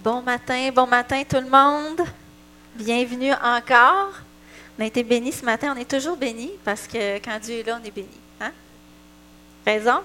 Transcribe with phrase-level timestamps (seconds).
[0.00, 2.06] Bon matin, bon matin tout le monde.
[2.76, 4.12] Bienvenue encore.
[4.78, 7.62] On a été bénis ce matin, on est toujours bénis parce que quand Dieu est
[7.64, 8.06] là, on est bénis.
[8.40, 8.52] Hein?
[9.66, 9.98] Raison?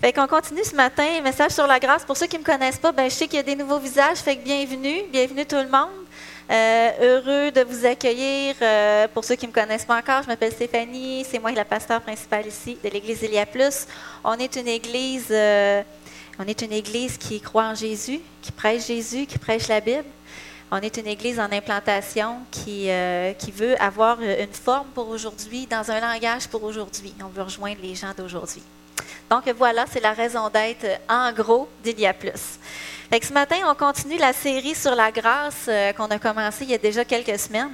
[0.00, 2.06] Fait qu'on continue ce matin, message sur la grâce.
[2.06, 3.78] Pour ceux qui ne me connaissent pas, ben, je sais qu'il y a des nouveaux
[3.78, 6.06] visages, fait que bienvenue, bienvenue tout le monde.
[6.50, 8.54] Euh, heureux de vous accueillir.
[8.62, 11.66] Euh, pour ceux qui ne me connaissent pas encore, je m'appelle Stéphanie, c'est moi la
[11.66, 13.86] pasteur principale ici de l'Église Elia Plus.
[14.24, 15.82] On est une église, euh,
[16.38, 20.04] on est une église qui croit en Jésus, qui prêche Jésus, qui prêche la Bible.
[20.70, 22.88] On est une église en implantation qui,
[23.38, 27.14] qui veut avoir une forme pour aujourd'hui, dans un langage pour aujourd'hui.
[27.24, 28.62] On veut rejoindre les gens d'aujourd'hui.
[29.30, 32.58] Donc voilà, c'est la raison d'être en gros d'Elia Plus
[33.22, 36.74] ce matin, on continue la série sur la grâce euh, qu'on a commencé il y
[36.74, 37.70] a déjà quelques semaines.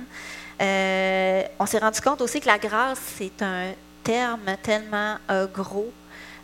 [0.61, 3.73] Euh, on s'est rendu compte aussi que la grâce, c'est un
[4.05, 5.93] terme tellement euh, gros.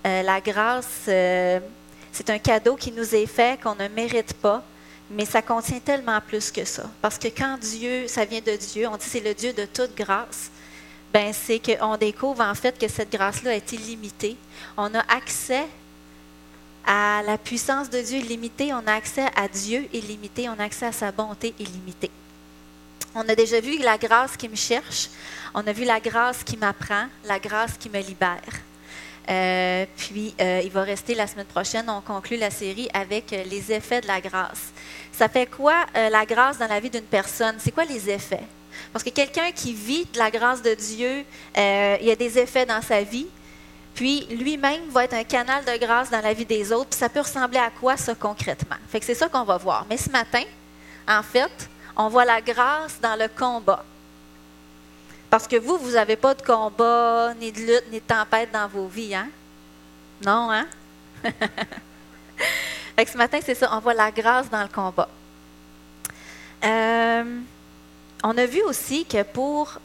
[0.05, 1.09] la grâce,
[2.12, 4.62] c'est un cadeau qui nous est fait, qu'on ne mérite pas,
[5.11, 6.84] mais ça contient tellement plus que ça.
[7.01, 9.95] Parce que quand Dieu, ça vient de Dieu, on dit c'est le Dieu de toute
[9.97, 10.51] grâce,
[11.12, 14.36] ben c'est qu'on découvre en fait que cette grâce-là est illimitée.
[14.77, 15.67] On a accès
[16.84, 20.86] à la puissance de Dieu illimitée, on a accès à Dieu illimité, on a accès
[20.86, 22.11] à sa bonté illimitée.
[23.14, 25.09] On a déjà vu la grâce qui me cherche,
[25.55, 28.42] on a vu la grâce qui m'apprend, la grâce qui me libère.
[29.28, 33.45] Euh, puis, euh, il va rester la semaine prochaine, on conclut la série avec euh,
[33.45, 34.72] les effets de la grâce.
[35.12, 37.56] Ça fait quoi la grâce dans la vie d'une personne?
[37.58, 38.45] C'est quoi les effets?
[38.92, 41.25] Parce que quelqu'un qui vit de la grâce de Dieu,
[41.56, 43.27] il y a des effets dans sa vie,
[43.97, 46.91] puis lui-même va être un canal de grâce dans la vie des autres.
[46.91, 48.77] Puis ça peut ressembler à quoi ça concrètement?
[48.92, 49.86] C'est ça qu'on va voir.
[49.91, 50.45] Mais ce matin,
[51.08, 53.84] en fait, on voit la grâce dans le combat.
[55.31, 58.67] Parce que vous, vous n'avez pas de combat, ni de lutte, ni de tempête dans
[58.67, 59.29] vos vies, hein?
[60.25, 60.67] Non, hein?
[61.23, 65.09] fait que ce matin, c'est ça, on voit la grâce dans le combat.
[66.65, 67.41] Euh,
[68.25, 69.79] on a vu aussi que pour,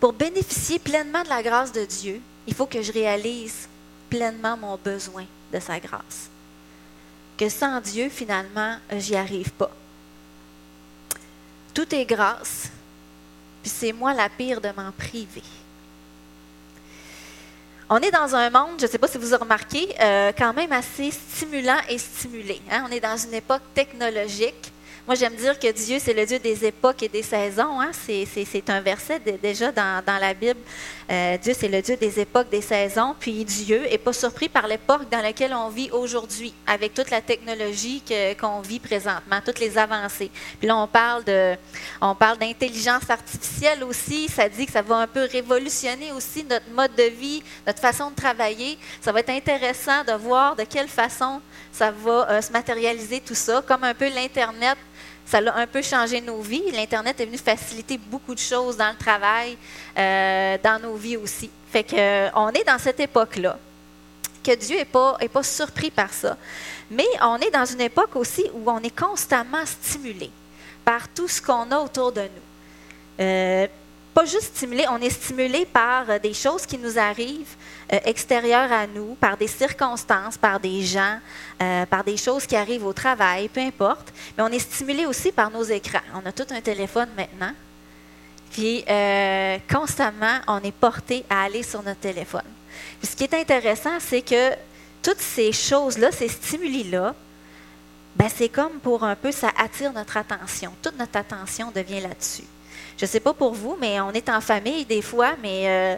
[0.00, 3.68] pour bénéficier pleinement de la grâce de Dieu, il faut que je réalise
[4.08, 6.30] pleinement mon besoin de sa grâce.
[7.36, 9.70] Que sans Dieu, finalement, j'y arrive pas.
[11.74, 12.70] Tout est grâce,
[13.66, 15.42] puis c'est moi la pire de m'en priver.
[17.90, 20.54] On est dans un monde, je ne sais pas si vous avez remarqué, euh, quand
[20.54, 22.62] même assez stimulant et stimulé.
[22.70, 22.84] Hein.
[22.88, 24.72] On est dans une époque technologique
[25.06, 27.80] moi, j'aime dire que Dieu, c'est le Dieu des époques et des saisons.
[27.80, 27.92] Hein.
[27.92, 30.58] C'est un verset déjà dans, la Bible.
[31.08, 33.14] Euh, Dieu, c'est le Dieu des époques, des saisons.
[33.16, 37.20] Puis Dieu n'est pas surpris par l'époque dans laquelle on vit aujourd'hui, avec toute la
[37.20, 38.02] technologie
[38.40, 40.28] qu'on vit présentement, toutes les avancées.
[40.58, 41.54] Puis là, on parle de,
[42.40, 44.28] d'intelligence artificielle aussi.
[44.28, 48.10] Ça dit que ça va un peu révolutionner aussi notre mode de vie, notre façon
[48.10, 48.76] de travailler.
[49.00, 51.40] Ça va être intéressant de voir de quelle façon
[51.70, 54.76] ça va euh, se matérialiser tout ça, comme un peu l'Internet
[55.26, 56.70] ça a un peu changé nos vies.
[56.72, 59.58] L'Internet est venu faciliter beaucoup de choses dans le travail,
[59.98, 61.50] euh, dans nos vies aussi.
[61.70, 63.58] Fait qu'on euh, est dans cette époque-là,
[64.42, 66.36] que Dieu n'est pas, est pas surpris par ça.
[66.90, 70.30] Mais on est dans une époque aussi où on est constamment stimulé
[70.84, 73.24] par tout ce qu'on a autour de nous.
[73.24, 73.66] Euh,
[74.14, 77.56] pas juste stimulé, on est stimulé par des choses qui nous arrivent
[77.92, 81.18] euh, extérieures à nous, par des circonstances, par des gens,
[81.62, 84.12] euh, par des choses qui arrivent au travail, peu importe.
[84.36, 86.00] Mais on est stimulé aussi par nos écrans.
[86.14, 87.52] On a tout un téléphone maintenant.
[88.50, 92.42] Puis euh, constamment, on est porté à aller sur notre téléphone.
[93.00, 94.52] Puis ce qui est intéressant, c'est que
[95.02, 97.14] toutes ces choses-là, ces stimuli-là,
[98.16, 100.72] ben c'est comme pour un peu, ça attire notre attention.
[100.82, 102.44] Toute notre attention devient là-dessus.
[102.96, 105.96] Je ne sais pas pour vous, mais on est en famille des fois, mais euh,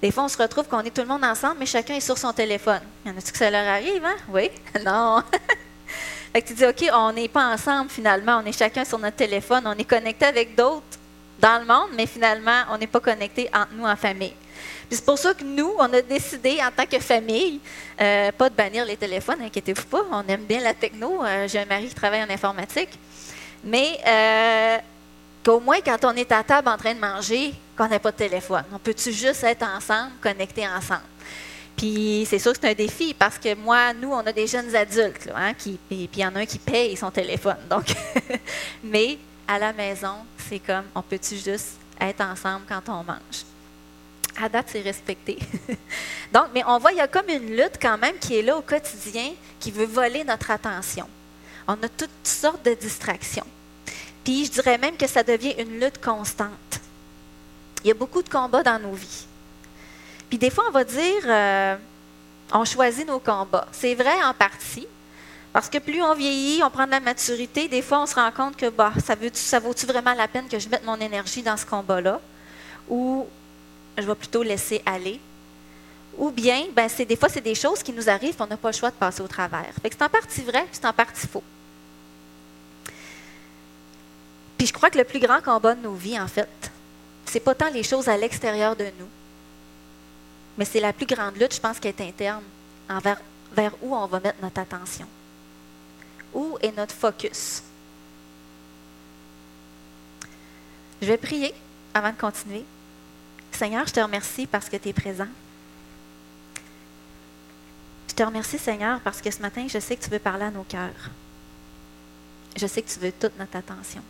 [0.00, 2.16] des fois, on se retrouve qu'on est tout le monde ensemble, mais chacun est sur
[2.16, 2.80] son téléphone.
[3.04, 4.16] Il y en a-tu que ça leur arrive, hein?
[4.28, 4.50] Oui?
[4.84, 5.22] non.
[6.32, 9.16] fait que tu dis, OK, on n'est pas ensemble finalement, on est chacun sur notre
[9.16, 10.84] téléphone, on est connecté avec d'autres
[11.40, 14.34] dans le monde, mais finalement, on n'est pas connecté entre nous en famille.
[14.90, 17.60] c'est pour ça que nous, on a décidé en tant que famille,
[18.00, 21.24] euh, pas de bannir les téléphones, inquiétez-vous pas, on aime bien la techno.
[21.24, 22.90] Euh, j'ai un mari qui travaille en informatique.
[23.64, 23.98] Mais
[25.44, 28.16] qu'au moins quand on est à table en train de manger, qu'on n'a pas de
[28.16, 28.64] téléphone.
[28.72, 31.02] On peut-tu juste être ensemble, connectés ensemble?
[31.76, 34.74] Puis c'est sûr que c'est un défi parce que moi, nous, on a des jeunes
[34.74, 37.56] adultes, hein, qui, puis il y en a un qui paye son téléphone.
[38.82, 39.16] Mais
[39.46, 40.16] à la maison,
[40.48, 43.44] c'est comme, on peut-tu juste être ensemble quand on mange?
[44.40, 45.38] À date, c'est respecté.
[46.32, 48.56] Donc, mais on voit, il y a comme une lutte quand même qui est là
[48.56, 51.08] au quotidien, qui veut voler notre attention.
[51.66, 53.46] On a toutes sortes de distractions.
[54.22, 56.50] Puis je dirais même que ça devient une lutte constante.
[57.84, 59.26] Il y a beaucoup de combats dans nos vies.
[60.28, 61.76] Puis des fois, on va dire, euh,
[62.52, 63.66] on choisit nos combats.
[63.72, 64.86] C'est vrai en partie,
[65.52, 68.30] Parce que plus on vieillit, on prend de la maturité, des fois on se rend
[68.30, 71.64] compte que bah, ça, vaut-tu vraiment la peine que je mette mon énergie dans ce
[71.64, 72.20] combat-là?
[72.88, 73.26] Ou
[73.96, 75.20] je vais plutôt laisser aller?
[76.18, 78.70] Ou bien, ben, c'est, des fois, c'est des choses qui nous arrivent, on n'a pas
[78.70, 79.72] le choix de passer au travers.
[79.80, 81.44] Fait que c'est en partie vrai, c'est en partie faux.
[84.58, 86.48] Puis je crois que le plus grand combat de nos vies, en fait,
[87.28, 89.08] c'est pas tant les choses à l'extérieur de nous,
[90.56, 92.42] mais c'est la plus grande lutte, je pense, qui est interne,
[92.88, 93.20] envers,
[93.52, 95.06] vers où on va mettre notre attention.
[96.32, 97.62] Où est notre focus?
[101.00, 101.54] Je vais prier
[101.94, 102.64] avant de continuer.
[103.52, 105.28] Seigneur, je te remercie parce que tu es présent.
[108.08, 110.50] Je te remercie, Seigneur, parce que ce matin, je sais que tu veux parler à
[110.50, 111.10] nos cœurs.
[112.56, 114.02] Je sais que tu veux toute notre attention.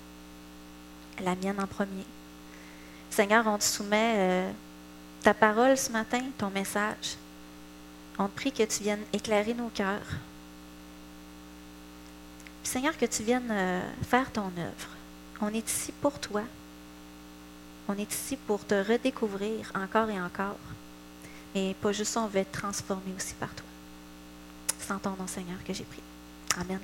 [1.20, 2.06] La mienne en premier.
[3.18, 4.52] Seigneur, on te soumet euh,
[5.24, 7.16] ta parole ce matin, ton message.
[8.16, 10.06] On te prie que tu viennes éclairer nos cœurs.
[12.62, 14.88] Seigneur, que tu viennes euh, faire ton œuvre.
[15.40, 16.42] On est ici pour toi.
[17.88, 20.60] On est ici pour te redécouvrir encore et encore.
[21.56, 23.66] Et pas juste ça, on veut être transformé aussi par toi.
[24.78, 26.02] C'est ton nom, Seigneur, que j'ai pris.
[26.56, 26.78] Amen.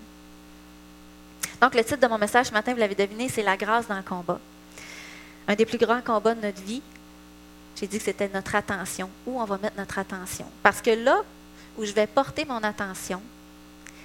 [1.61, 3.97] Donc, le titre de mon message ce matin, vous l'avez deviné, c'est La grâce dans
[3.97, 4.41] le combat.
[5.47, 6.83] Un des plus grands combats de notre vie,
[7.77, 9.11] j'ai dit que c'était notre attention.
[9.27, 10.47] Où on va mettre notre attention?
[10.63, 11.23] Parce que là
[11.77, 13.21] où je vais porter mon attention,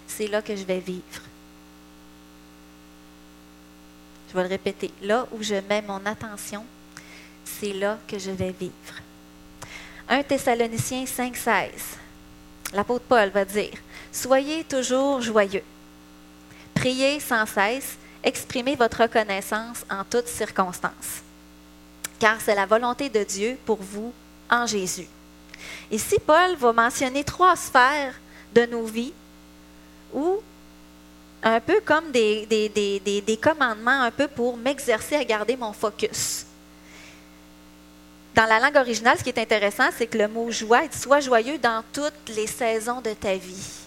[0.08, 1.22] c'est là que je vais vivre.
[4.30, 4.92] Je vais le répéter.
[5.02, 6.66] Là où je mets mon attention,
[7.46, 8.74] c'est là que je vais vivre.
[10.08, 11.70] 1 Thessaloniciens 5,16.
[12.74, 13.74] L'apôtre Paul va dire
[14.12, 15.64] Soyez toujours joyeux.
[16.74, 17.98] Priez sans cesse.
[18.24, 21.24] Exprimez votre reconnaissance en toutes circonstances.
[22.20, 24.14] Car c'est la volonté de Dieu pour vous
[24.50, 25.08] en Jésus.
[25.90, 28.20] Ici, Paul va mentionner trois sphères
[28.54, 29.14] de nos vies
[30.14, 30.38] où,
[31.44, 36.46] un peu comme des, commandements, un peu pour m'exercer à garder mon focus.
[38.36, 41.20] Dans la langue originale, ce qui est intéressant, c'est que le mot joie dit Sois
[41.20, 43.80] joyeux dans toutes les saisons de ta vie.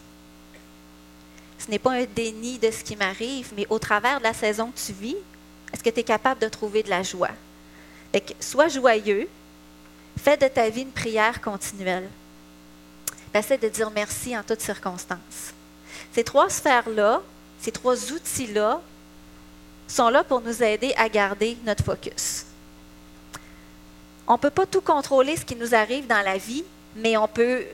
[1.58, 4.70] Ce n'est pas un déni de ce qui m'arrive, mais au travers de la saison
[4.70, 5.16] que tu vis,
[5.72, 7.30] est-ce que tu es capable de trouver de la joie?
[8.40, 9.28] Sois joyeux,
[10.18, 12.08] fais de ta vie une prière continuelle.
[13.34, 15.54] Essaie de dire merci en toutes circonstances.
[16.12, 17.22] Ces trois sphères-là,
[17.60, 18.80] ces trois outils-là,
[19.88, 22.46] sont là pour nous aider à garder notre focus
[24.26, 26.64] on ne peut pas tout contrôler ce qui nous arrive dans la vie,
[26.96, 27.64] mais on peut,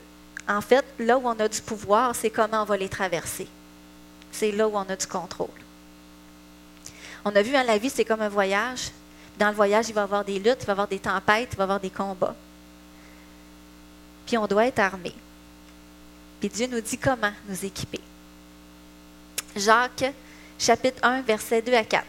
[0.47, 3.47] en fait, là où on a du pouvoir, c'est comment on va les traverser.
[4.31, 5.47] C'est là où on a du contrôle.
[7.23, 8.91] On a vu, hein, la vie, c'est comme un voyage.
[9.39, 11.49] Dans le voyage, il va y avoir des luttes, il va y avoir des tempêtes,
[11.53, 12.35] il va y avoir des combats.
[14.25, 15.13] Puis on doit être armé.
[16.39, 18.01] Puis Dieu nous dit comment nous équiper.
[19.55, 20.13] Jacques,
[20.59, 22.05] chapitre 1, versets 2 à 4.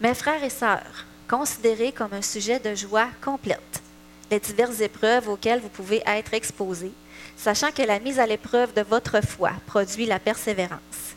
[0.00, 3.82] Mes frères et sœurs, considérez comme un sujet de joie complète
[4.30, 6.92] les diverses épreuves auxquelles vous pouvez être exposés,
[7.36, 11.15] sachant que la mise à l'épreuve de votre foi produit la persévérance.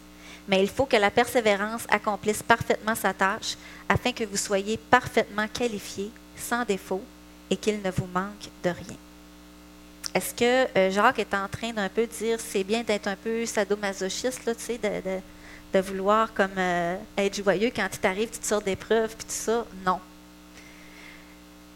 [0.50, 3.56] Mais il faut que la persévérance accomplisse parfaitement sa tâche
[3.88, 7.04] afin que vous soyez parfaitement qualifiés, sans défaut,
[7.50, 8.98] et qu'il ne vous manque de rien.
[10.13, 13.46] Est-ce que euh, Jacques est en train d'un peu dire c'est bien d'être un peu
[13.46, 15.22] sadomasochiste, là, de
[15.74, 19.66] de vouloir comme euh, être joyeux quand il t'arrive toutes sortes d'épreuves puis tout ça?
[19.85, 20.00] Non.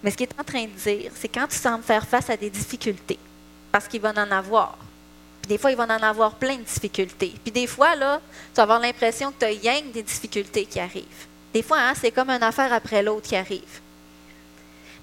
[0.04, 2.36] Mais ce qu'il est en train de dire, c'est quand tu sembles faire face à
[2.36, 3.20] des difficultés,
[3.72, 4.78] parce qu'il va en avoir.
[5.44, 7.34] Puis des fois, il va en avoir plein de difficultés.
[7.44, 8.22] Puis des fois, là,
[8.54, 11.28] tu vas avoir l'impression que tu as rien des difficultés qui arrivent.
[11.54, 13.82] Des fois, hein, c'est comme une affaire après l'autre qui arrive.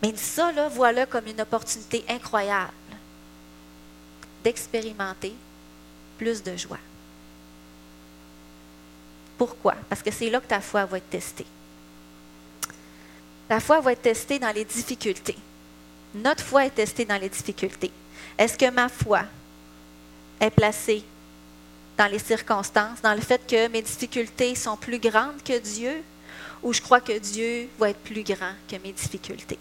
[0.03, 2.73] Mais ça, là, voilà comme une opportunité incroyable
[4.43, 5.35] d'expérimenter
[6.17, 6.79] plus de joie.
[9.37, 9.75] Pourquoi?
[9.91, 11.47] Parce que c'est là que ta foi va être testée.
[13.47, 15.37] Ta foi va être testée dans les difficultés.
[16.15, 17.91] Notre foi est testée dans les difficultés.
[18.39, 19.25] Est-ce que ma foi
[20.41, 21.05] est placée
[21.97, 26.03] dans les circonstances, dans le fait que mes difficultés sont plus grandes que Dieu,
[26.63, 29.59] ou je crois que Dieu va être plus grand que mes difficultés?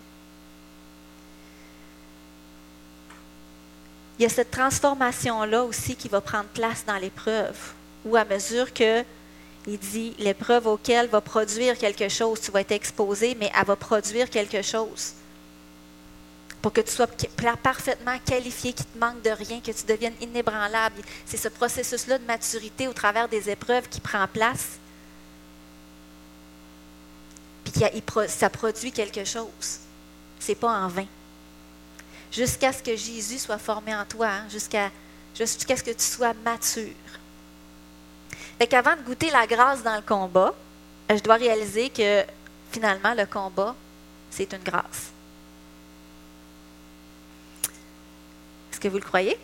[4.18, 7.58] Il y a cette transformation-là aussi qui va prendre place dans l'épreuve,
[8.06, 9.04] où à mesure que
[9.68, 13.76] il dit, l'épreuve auquel va produire quelque chose, tu vas être exposé, mais elle va
[13.76, 15.14] produire quelque chose.
[16.62, 17.08] Pour que tu sois
[17.64, 21.02] parfaitement qualifié, qu'il ne te manque de rien, que tu deviennes inébranlable.
[21.26, 24.78] C'est ce processus-là de maturité au travers des épreuves qui prend place.
[27.64, 27.74] Puis
[28.28, 29.80] ça produit quelque chose.
[30.40, 31.08] C'est pas en vain.
[32.32, 34.92] Jusqu'à ce que Jésus soit formé en toi, hein, jusqu'à
[35.36, 36.94] ce que tu sois mature.
[38.58, 40.54] Fait qu'avant de goûter la grâce dans le combat,
[41.10, 42.26] je dois réaliser que
[42.72, 43.76] finalement, le combat,
[44.30, 45.12] c'est une grâce.
[48.80, 49.38] Est-ce que vous le croyez?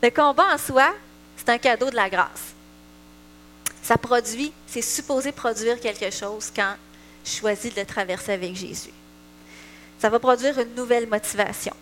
[0.01, 0.91] le combat en soi,
[1.37, 2.55] c'est un cadeau de la grâce.
[3.83, 6.73] Ça produit, c'est supposé produire quelque chose quand
[7.23, 8.89] je choisis de le traverser avec Jésus.
[9.99, 11.75] Ça va produire une nouvelle motivation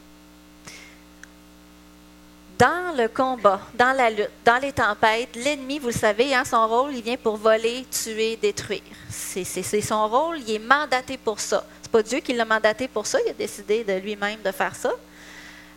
[2.62, 6.68] dans le combat, dans la lutte, dans les tempêtes, l'ennemi, vous le savez, hein, son
[6.68, 8.84] rôle, il vient pour voler, tuer, détruire.
[9.10, 11.66] C'est son rôle, il est mandaté pour ça.
[11.92, 14.92] Pas Dieu qui l'a mandaté pour ça, il a décidé de lui-même de faire ça.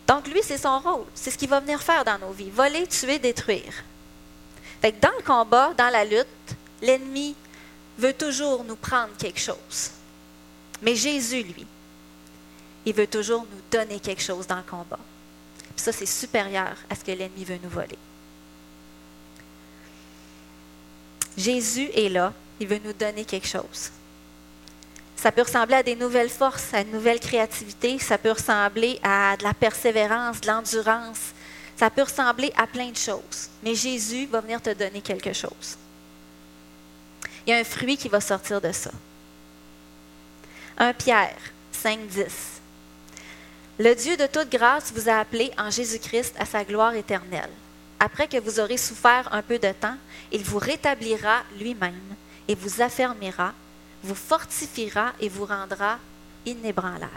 [0.07, 1.05] Donc lui, c'est son rôle.
[1.13, 2.49] C'est ce qu'il va venir faire dans nos vies.
[2.49, 3.83] Voler, tuer, détruire.
[4.81, 6.27] Fait dans le combat, dans la lutte,
[6.81, 7.35] l'ennemi
[7.97, 9.91] veut toujours nous prendre quelque chose.
[10.81, 11.65] Mais Jésus, lui,
[12.85, 14.99] il veut toujours nous donner quelque chose dans le combat
[15.75, 17.97] ça, c'est supérieur à ce que l'ennemi veut nous voler.
[21.37, 23.91] Jésus est là, il veut nous donner quelque chose.
[25.25, 29.35] Ça peut ressembler à des nouvelles forces, à une nouvelle créativité, ça peut ressembler à
[29.35, 31.33] de la persévérance, de l'endurance,
[31.75, 33.49] ça peut ressembler à plein de choses.
[33.63, 35.79] Mais Jésus va venir te donner quelque chose.
[37.43, 38.91] Il y a un fruit qui va sortir de ça.
[40.77, 41.35] Un Pierre
[41.71, 42.25] 5, 10.
[43.79, 47.49] Le Dieu de toute grâce vous a appelé en Jésus-Christ à sa gloire éternelle.
[47.99, 49.97] Après que vous aurez souffert un peu de temps,
[50.31, 52.13] il vous rétablira lui-même
[52.47, 53.55] et vous affermira,
[54.05, 55.97] vous fortifiera et vous rendra
[56.45, 57.11] inébranlable.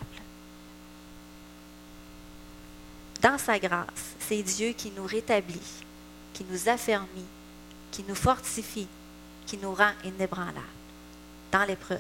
[3.21, 5.61] Dans sa grâce, c'est Dieu qui nous rétablit,
[6.33, 7.27] qui nous affermit,
[7.91, 8.89] qui nous fortifie,
[9.47, 10.57] qui nous rend inébranlables
[11.51, 11.99] dans l'épreuve.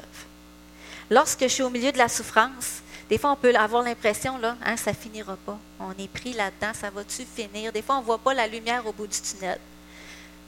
[1.10, 4.56] Lorsque je suis au milieu de la souffrance, des fois, on peut avoir l'impression, là,
[4.62, 5.58] hein, ça finira pas.
[5.80, 7.72] On est pris là-dedans, ça va-tu finir?
[7.72, 9.58] Des fois, on ne voit pas la lumière au bout du tunnel.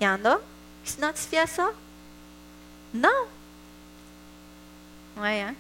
[0.01, 0.39] Il y en a
[0.85, 1.71] qui s'identifient à ça?
[2.93, 3.09] Non.
[5.17, 5.55] Oui, hein?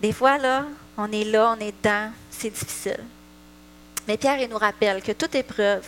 [0.00, 3.04] Des fois, là, on est là, on est dedans, c'est difficile.
[4.08, 5.84] Mais Pierre, il nous rappelle que toute épreuve,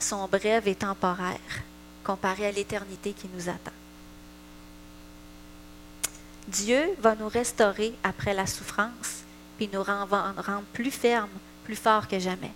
[0.00, 1.62] sont brèves et temporaires
[2.04, 3.72] comparée à l'éternité qui nous attend.
[6.46, 9.24] Dieu va nous restaurer après la souffrance,
[9.56, 11.28] puis nous rendre, plus fermes,
[11.64, 12.52] plus forts que jamais.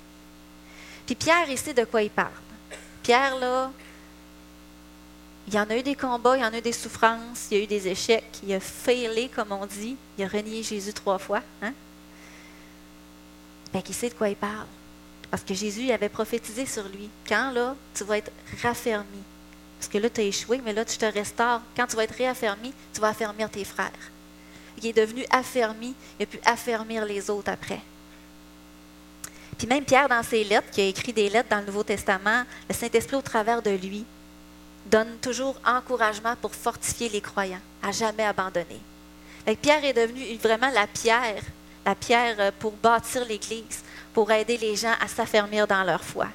[1.04, 2.32] Puis Pierre, il sait de quoi il parle.
[3.02, 3.70] Pierre, là,
[5.46, 7.58] il y en a eu des combats, il y en a eu des souffrances, il
[7.58, 10.92] y a eu des échecs, il a failé, comme on dit, il a renié Jésus
[10.92, 11.42] trois fois.
[11.60, 11.72] Hein?
[13.72, 14.66] Bien, il sait de quoi il parle?
[15.30, 17.08] Parce que Jésus avait prophétisé sur lui.
[17.26, 18.30] Quand, là, tu vas être
[18.62, 19.22] raffermi,
[19.78, 21.60] parce que là, tu as échoué, mais là, tu te restaures.
[21.74, 23.90] Quand tu vas être réaffermi, tu vas affermir tes frères.
[24.78, 27.80] Il est devenu affermi, il a pu affermir les autres après.
[29.58, 32.44] Puis même Pierre, dans ses lettres, qui a écrit des lettres dans le Nouveau Testament,
[32.68, 34.04] le Saint-Esprit, au travers de lui,
[34.86, 38.80] donne toujours encouragement pour fortifier les croyants, à jamais abandonner.
[39.60, 41.42] Pierre est devenu vraiment la pierre,
[41.84, 43.82] la pierre euh, pour bâtir l'Église,
[44.14, 46.28] pour aider les gens à s'affermir dans leur foi.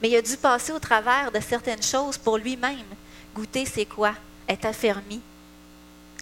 [0.00, 2.86] Mais il a dû passer au travers de certaines choses pour lui-même.
[3.34, 4.14] Goûter, c'est quoi?
[4.48, 5.20] Être affermi,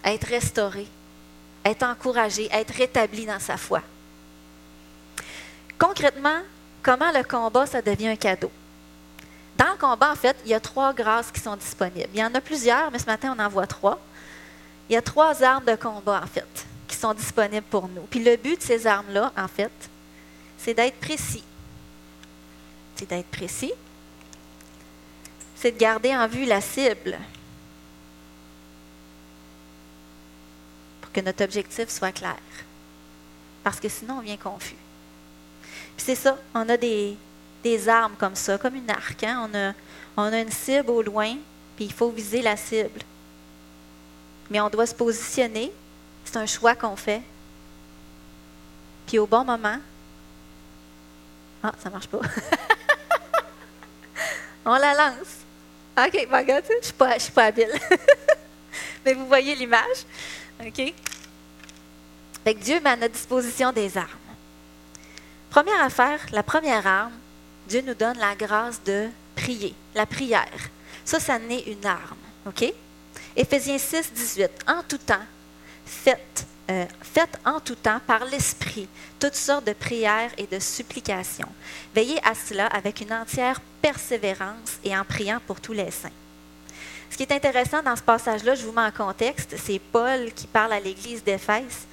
[0.03, 0.87] être restauré,
[1.63, 3.81] être encouragé, être rétabli dans sa foi.
[5.77, 6.39] Concrètement,
[6.81, 8.51] comment le combat, ça devient un cadeau?
[9.57, 12.09] Dans le combat, en fait, il y a trois grâces qui sont disponibles.
[12.13, 13.99] Il y en a plusieurs, mais ce matin, on en voit trois.
[14.89, 18.03] Il y a trois armes de combat, en fait, qui sont disponibles pour nous.
[18.09, 19.71] Puis le but de ces armes-là, en fait,
[20.57, 21.43] c'est d'être précis,
[22.95, 23.73] c'est d'être précis,
[25.55, 27.17] c'est de garder en vue la cible
[31.01, 32.39] pour que notre objectif soit clair.
[33.63, 34.75] Parce que sinon, on vient confus.
[35.97, 37.17] c'est ça, on a des,
[37.87, 39.23] armes comme ça, comme une arc.
[39.23, 39.49] Hein.
[40.17, 41.35] On, a, a une cible au loin,
[41.75, 43.01] puis il faut viser la cible.
[44.49, 45.71] Mais on doit se positionner.
[46.25, 47.21] C'est un choix qu'on fait.
[49.07, 49.77] Puis au bon moment.
[51.61, 52.19] Ah, ça marche pas.
[54.65, 55.43] On la lance.
[55.97, 57.71] OK, ben, regarde, je ne suis, pas, suis pas habile.
[59.05, 60.05] Mais vous voyez l'image.
[60.65, 60.93] OK?
[62.43, 64.09] Fait Dieu met à notre disposition des armes.
[65.49, 67.13] Première affaire, la première arme,
[67.67, 70.69] Dieu nous donne la grâce de prier, la prière.
[71.05, 72.17] Ça, ça n'est une arme.
[72.47, 72.73] OK?
[73.35, 74.51] Éphésiens 6, 18.
[74.67, 75.25] En tout temps,
[75.85, 78.87] faites euh, faites en tout temps par l'Esprit
[79.19, 81.49] toutes sortes de prières et de supplications.
[81.93, 86.09] Veillez à cela avec une entière persévérance et en priant pour tous les saints.
[87.09, 90.47] Ce qui est intéressant dans ce passage-là, je vous mets en contexte, c'est Paul qui
[90.47, 91.85] parle à l'église d'Éphèse,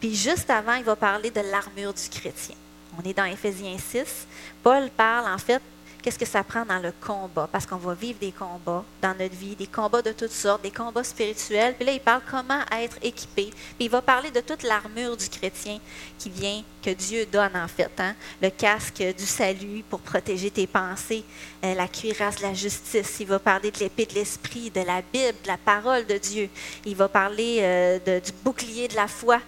[0.00, 2.56] puis juste avant, il va parler de l'armure du chrétien.
[2.98, 4.26] On est dans Éphésiens 6.
[4.62, 5.62] Paul parle en fait
[6.04, 9.34] qu'est-ce que ça prend dans le combat, parce qu'on va vivre des combats dans notre
[9.34, 11.74] vie, des combats de toutes sortes, des combats spirituels.
[11.76, 13.46] Puis là, il parle comment être équipé.
[13.46, 15.78] Puis il va parler de toute l'armure du chrétien
[16.18, 17.90] qui vient, que Dieu donne en fait.
[17.98, 18.14] Hein?
[18.42, 21.24] Le casque du salut pour protéger tes pensées,
[21.64, 23.16] euh, la cuirasse de la justice.
[23.20, 26.50] Il va parler de l'épée de l'esprit, de la Bible, de la parole de Dieu.
[26.84, 29.40] Il va parler euh, du bouclier de la foi.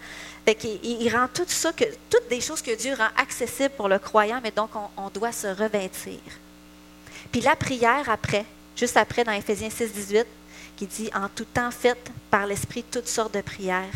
[0.82, 4.52] Il, rend tout ça, toutes des choses que Dieu rend accessibles pour le croyant, mais
[4.52, 6.20] donc on, on doit se revêtir.
[7.32, 8.44] Puis la prière après,
[8.76, 10.26] juste après dans Éphésiens 6, 18,
[10.76, 13.90] qui dit En tout temps, faites par l'Esprit toutes sortes de prières.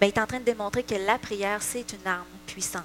[0.00, 2.84] Bien, il est en train de démontrer que la prière, c'est une arme puissante.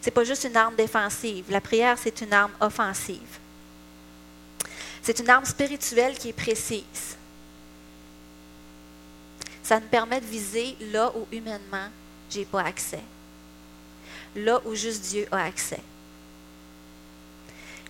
[0.00, 1.44] Ce n'est pas juste une arme défensive.
[1.48, 3.38] La prière, c'est une arme offensive.
[5.02, 7.16] C'est une arme spirituelle qui est précise.
[9.62, 11.88] Ça nous permet de viser là où humainement,
[12.32, 13.02] je pas accès.
[14.36, 15.80] Là où juste Dieu a accès.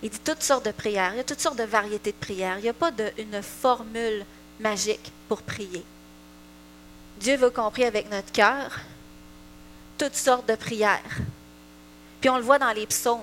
[0.01, 1.13] Il dit toutes sortes de prières.
[1.13, 2.57] Il y a toutes sortes de variétés de prières.
[2.59, 4.25] Il n'y a pas de, une formule
[4.59, 5.83] magique pour prier.
[7.19, 8.79] Dieu veut qu'on prie avec notre cœur
[9.97, 10.99] toutes sortes de prières.
[12.19, 13.21] Puis on le voit dans les psaumes.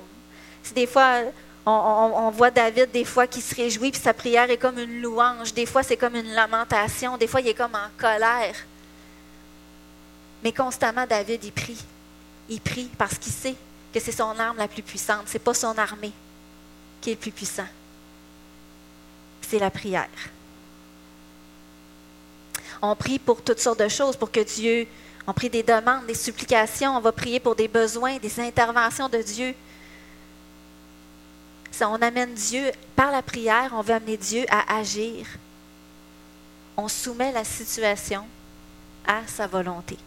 [0.75, 1.23] Des fois,
[1.67, 5.53] on, voit David des fois qui se réjouit, puis sa prière est comme une louange.
[5.53, 7.17] Des fois, c'est comme une lamentation.
[7.17, 8.55] Des fois, il est comme en colère.
[10.43, 11.85] Mais constamment, David, il prie.
[12.49, 13.57] Il prie parce qu'il sait
[13.93, 15.29] que c'est son arme la plus puissante.
[15.29, 16.13] Ce n'est pas son armée
[17.01, 17.67] qui est le plus puissant.
[19.43, 20.09] C'est la prière.
[22.83, 24.87] On prie pour toutes sortes de choses, pour que Dieu,
[25.27, 29.19] on prie des demandes, des supplications, on va prier pour des besoins, des interventions de
[29.19, 29.55] Dieu.
[31.71, 35.27] Ça, on amène Dieu, par la prière, on veut amener Dieu à agir.
[36.77, 38.27] On soumet la situation
[39.07, 39.99] à sa volonté.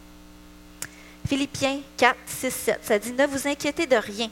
[1.28, 4.30] Philippiens 4, 6, 7, ça dit, ne vous inquiétez de rien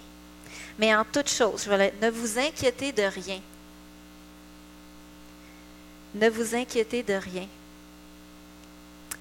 [0.82, 3.40] mais en toute chose, ne vous inquiétez de rien.
[6.16, 7.48] Ne vous inquiétez de rien.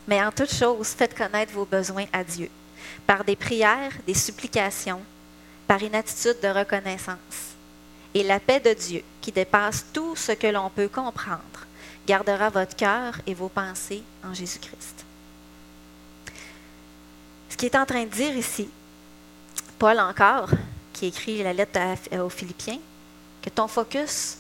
[0.09, 2.49] Mais en toute chose, faites connaître vos besoins à Dieu,
[3.07, 5.03] par des prières, des supplications,
[5.67, 7.55] par une attitude de reconnaissance.
[8.15, 11.67] Et la paix de Dieu, qui dépasse tout ce que l'on peut comprendre,
[12.07, 15.05] gardera votre cœur et vos pensées en Jésus-Christ.
[17.61, 18.71] Ce qu'il est en train de dire ici,
[19.79, 20.49] Paul encore,
[20.95, 21.79] qui écrit la lettre
[22.19, 22.79] aux Philippiens,
[23.43, 24.39] que ton focus,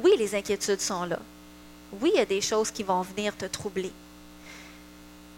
[0.00, 1.20] oui, les inquiétudes sont là.
[2.00, 3.92] Oui, il y a des choses qui vont venir te troubler.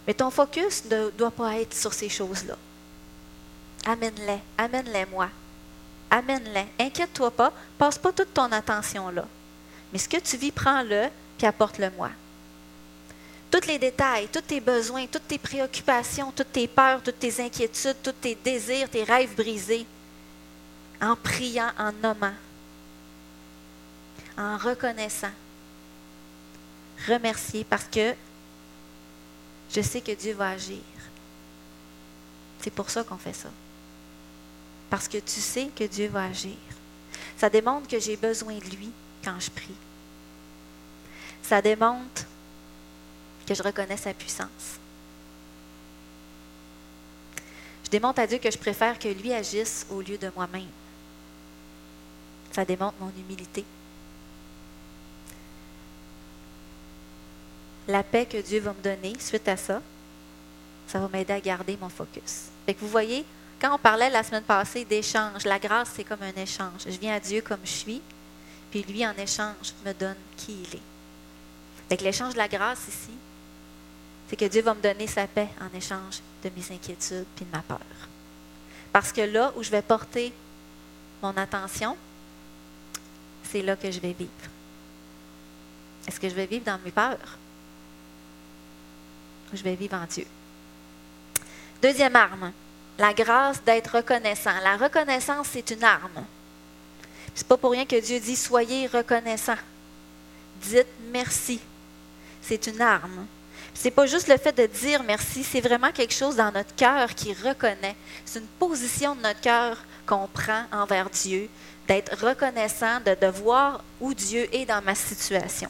[0.07, 2.57] Mais ton focus ne doit pas être sur ces choses-là.
[3.85, 5.29] Amène-les, amène-les-moi.
[6.09, 6.65] Amène-les.
[6.79, 9.27] Inquiète-toi pas, passe pas toute ton attention là.
[9.93, 12.09] Mais ce que tu vis, prends-le, puis apporte-le-moi.
[13.51, 17.97] Tous les détails, tous tes besoins, toutes tes préoccupations, toutes tes peurs, toutes tes inquiétudes,
[18.03, 19.87] tous tes désirs, tes rêves brisés,
[21.01, 22.35] en priant, en nommant,
[24.37, 25.31] en reconnaissant.
[27.07, 28.13] Remercier parce que
[29.73, 30.81] je sais que Dieu va agir.
[32.61, 33.49] C'est pour ça qu'on fait ça.
[34.89, 36.57] Parce que tu sais que Dieu va agir.
[37.37, 38.91] Ça démontre que j'ai besoin de lui
[39.23, 39.75] quand je prie.
[41.41, 42.25] Ça démontre
[43.49, 44.77] que je reconnais sa puissance.
[47.83, 50.69] Je démontre à Dieu que je préfère que lui agisse au lieu de moi-même.
[52.51, 53.65] Ça démontre mon humilité.
[57.87, 59.81] La paix que Dieu va me donner suite à ça,
[60.87, 62.49] ça va m'aider à garder mon focus.
[62.67, 63.25] Fait que vous voyez,
[63.59, 66.81] quand on parlait la semaine passée d'échange, la grâce, c'est comme un échange.
[66.85, 68.01] Je viens à Dieu comme je suis,
[68.69, 72.01] puis lui, en échange, me donne qui il est.
[72.03, 73.17] L'échange de la grâce ici,
[74.29, 77.51] c'est que Dieu va me donner sa paix en échange de mes inquiétudes puis de
[77.51, 77.79] ma peur.
[78.93, 80.31] Parce que là où je vais porter
[81.21, 81.97] mon attention,
[83.43, 84.29] c'est là que je vais vivre.
[86.07, 87.37] Est-ce que je vais vivre dans mes peurs?
[89.51, 90.25] Ou je vais vivre en Dieu?
[91.81, 92.51] Deuxième arme,
[92.99, 94.53] la grâce d'être reconnaissant.
[94.63, 96.25] La reconnaissance, c'est une arme.
[97.33, 99.57] C'est pas pour rien que Dieu dit soyez reconnaissant.
[100.61, 101.59] Dites merci.
[102.41, 103.25] C'est une arme.
[103.81, 107.15] C'est pas juste le fait de dire merci, c'est vraiment quelque chose dans notre cœur
[107.15, 107.95] qui reconnaît.
[108.25, 111.49] C'est une position de notre cœur qu'on prend envers Dieu,
[111.87, 115.69] d'être reconnaissant, de, de voir où Dieu est dans ma situation.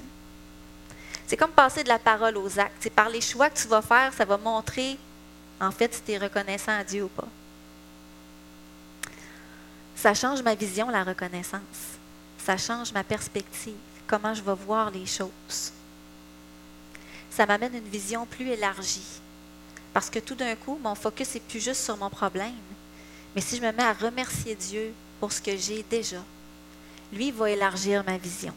[1.28, 2.78] C'est comme passer de la parole aux actes.
[2.80, 4.98] C'est par les choix que tu vas faire, ça va montrer,
[5.62, 7.28] en fait, si tu es reconnaissant à Dieu ou pas.
[9.96, 11.62] Ça change ma vision, la reconnaissance.
[12.44, 15.74] Ça change ma perspective, comment je vais voir les choses.
[17.30, 19.22] Ça m'amène une vision plus élargie.
[19.94, 22.54] Parce que tout d'un coup, mon focus n'est plus juste sur mon problème,
[23.36, 26.24] Mais si je me mets à remercier Dieu pour ce que j'ai déjà,
[27.14, 28.54] lui va élargir ma vision.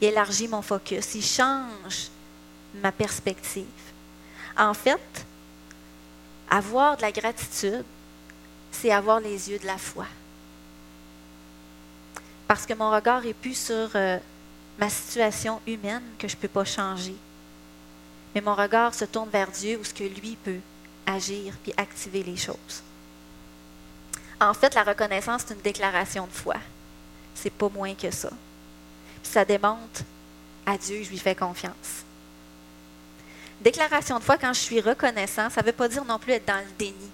[0.00, 1.14] Il élargit mon focus.
[1.14, 2.08] Il change
[2.74, 3.66] ma perspective.
[4.56, 5.26] En fait,
[6.50, 7.84] avoir de la gratitude,
[8.70, 10.06] c'est avoir les yeux de la foi.
[12.48, 14.18] Parce que mon regard est plus sur euh,
[14.78, 17.14] ma situation humaine que je ne peux pas changer.
[18.34, 20.60] Mais mon regard se tourne vers Dieu où ce que lui peut
[21.06, 22.82] agir puis activer les choses.
[24.40, 26.56] En fait, la reconnaissance, c'est une déclaration de foi.
[27.34, 28.30] C'est pas moins que ça.
[29.22, 30.02] ça démontre
[30.66, 32.04] à Dieu, je lui fais confiance.
[33.60, 36.46] Déclaration de foi, quand je suis reconnaissant, ça ne veut pas dire non plus être
[36.46, 37.10] dans le déni.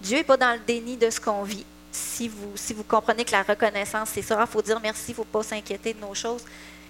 [0.00, 1.64] Dieu n'est pas dans le déni de ce qu'on vit.
[1.90, 5.10] Si vous, si vous comprenez que la reconnaissance, c'est ça, il faut dire merci, il
[5.10, 6.44] ne faut pas s'inquiéter de nos choses.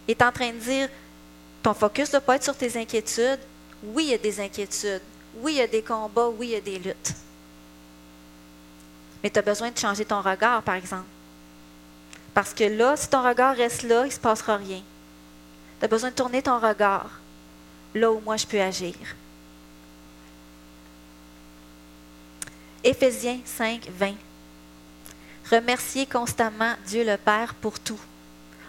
[0.06, 0.88] Il est en train de dire,
[1.68, 3.40] ton focus ne doit pas être sur tes inquiétudes.
[3.82, 5.02] Oui, il y a des inquiétudes.
[5.36, 6.28] Oui, il y a des combats.
[6.28, 7.12] Oui, il y a des luttes.
[9.22, 11.04] Mais tu as besoin de changer ton regard, par exemple.
[12.32, 14.80] Parce que là, si ton regard reste là, il ne se passera rien.
[15.78, 17.10] Tu as besoin de tourner ton regard
[17.94, 18.94] là où moi je peux agir.
[22.82, 24.14] Éphésiens 5, 20.
[25.50, 28.00] Remerciez constamment Dieu le Père pour tout,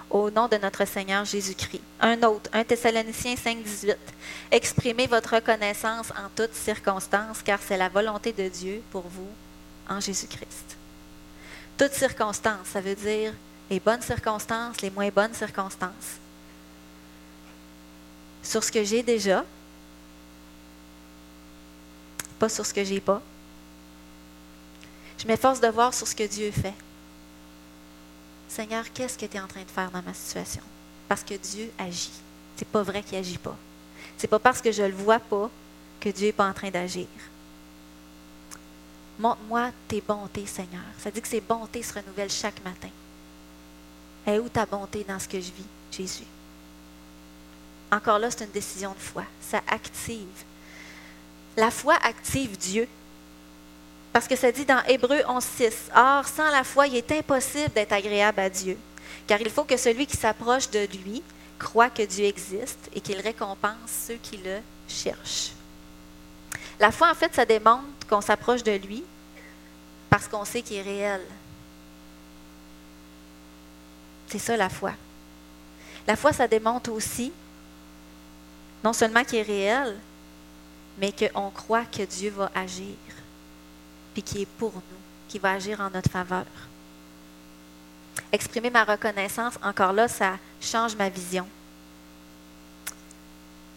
[0.10, 1.82] au nom de notre Seigneur Jésus-Christ.
[2.00, 3.98] Un autre, 1 Thessaloniciens 5, 18.
[4.52, 9.30] Exprimez votre reconnaissance en toutes circonstances, car c'est la volonté de Dieu pour vous
[9.88, 10.78] en Jésus-Christ.
[11.78, 13.34] Toutes circonstances, ça veut dire
[13.69, 16.17] les bonnes circonstances, les moins bonnes circonstances.
[18.41, 19.45] Sur ce que j'ai déjà,
[22.39, 23.22] pas sur ce que j'ai pas.
[25.17, 26.74] Je m'efforce de voir sur ce que Dieu fait.
[28.49, 30.63] Seigneur, qu'est-ce que tu es en train de faire dans ma situation?
[31.07, 32.12] Parce que Dieu agit.
[32.57, 33.55] C'est pas vrai qu'il agit pas.
[34.17, 35.49] C'est pas parce que je le vois pas
[35.99, 37.07] que Dieu n'est pas en train d'agir.
[39.19, 40.81] Montre-moi tes bontés, Seigneur.
[40.97, 42.89] Ça dit que ces bontés se renouvellent chaque matin.
[44.25, 46.25] Et où ta bonté dans ce que je vis, Jésus?
[47.91, 49.23] Encore là, c'est une décision de foi.
[49.41, 50.43] Ça active.
[51.55, 52.88] La foi active Dieu.
[54.12, 57.93] Parce que ça dit dans Hébreu 11.6, Or, sans la foi, il est impossible d'être
[57.93, 58.78] agréable à Dieu,
[59.28, 61.22] car il faut que celui qui s'approche de lui
[61.60, 65.52] croit que Dieu existe et qu'il récompense ceux qui le cherchent.
[66.80, 69.04] La foi, en fait, ça démontre qu'on s'approche de lui
[70.10, 71.22] parce qu'on sait qu'il est réel.
[74.28, 74.93] C'est ça la foi.
[76.08, 77.32] La foi, ça démontre aussi
[78.84, 79.98] non seulement qu'il est réel,
[80.98, 82.95] mais qu'on croit que Dieu va agir,
[84.21, 84.82] qu'il est pour nous,
[85.27, 86.45] qu'il va agir en notre faveur.
[88.32, 91.47] Exprimer ma reconnaissance, encore là, ça change ma vision.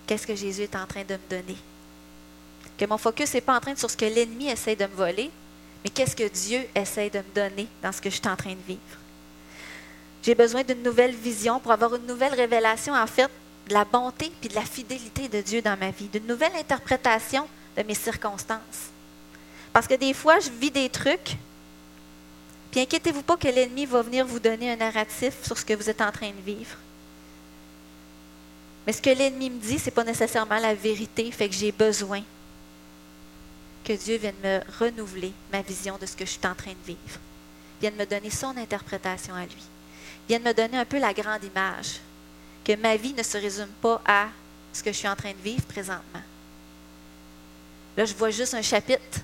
[0.06, 1.56] Qu'est-ce que Jésus est en train de me donner?
[2.76, 4.94] Que mon focus n'est pas en train de sur ce que l'ennemi essaie de me
[4.94, 5.30] voler,
[5.82, 8.54] mais qu'est-ce que Dieu essaie de me donner dans ce que je suis en train
[8.54, 8.80] de vivre?
[10.22, 13.30] J'ai besoin d'une nouvelle vision pour avoir une nouvelle révélation, en fait,
[13.68, 17.48] de la bonté puis de la fidélité de Dieu dans ma vie, d'une nouvelle interprétation
[17.76, 18.91] de mes circonstances.
[19.72, 21.36] Parce que des fois, je vis des trucs,
[22.70, 25.88] puis inquiétez-vous pas que l'ennemi va venir vous donner un narratif sur ce que vous
[25.88, 26.76] êtes en train de vivre.
[28.86, 31.72] Mais ce que l'ennemi me dit, ce n'est pas nécessairement la vérité, fait que j'ai
[31.72, 32.22] besoin
[33.84, 36.86] que Dieu vienne me renouveler ma vision de ce que je suis en train de
[36.86, 37.18] vivre.
[37.80, 39.64] Vienne me donner son interprétation à lui.
[40.28, 42.00] Vienne me donner un peu la grande image.
[42.64, 44.28] Que ma vie ne se résume pas à
[44.72, 46.22] ce que je suis en train de vivre présentement.
[47.96, 49.20] Là, je vois juste un chapitre,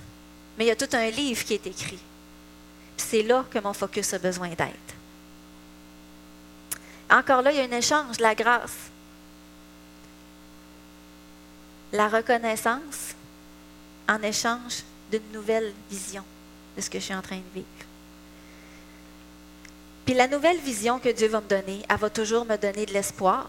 [0.59, 1.99] mais il y a tout un livre qui est écrit.
[2.97, 4.93] C'est là que mon focus a besoin d'être.
[7.09, 8.75] Encore là, il y a un échange, la grâce.
[11.93, 13.15] La reconnaissance
[14.09, 16.25] en échange d'une nouvelle vision
[16.75, 17.65] de ce que je suis en train de vivre.
[20.05, 22.91] Puis la nouvelle vision que Dieu va me donner, elle va toujours me donner de
[22.91, 23.47] l'espoir,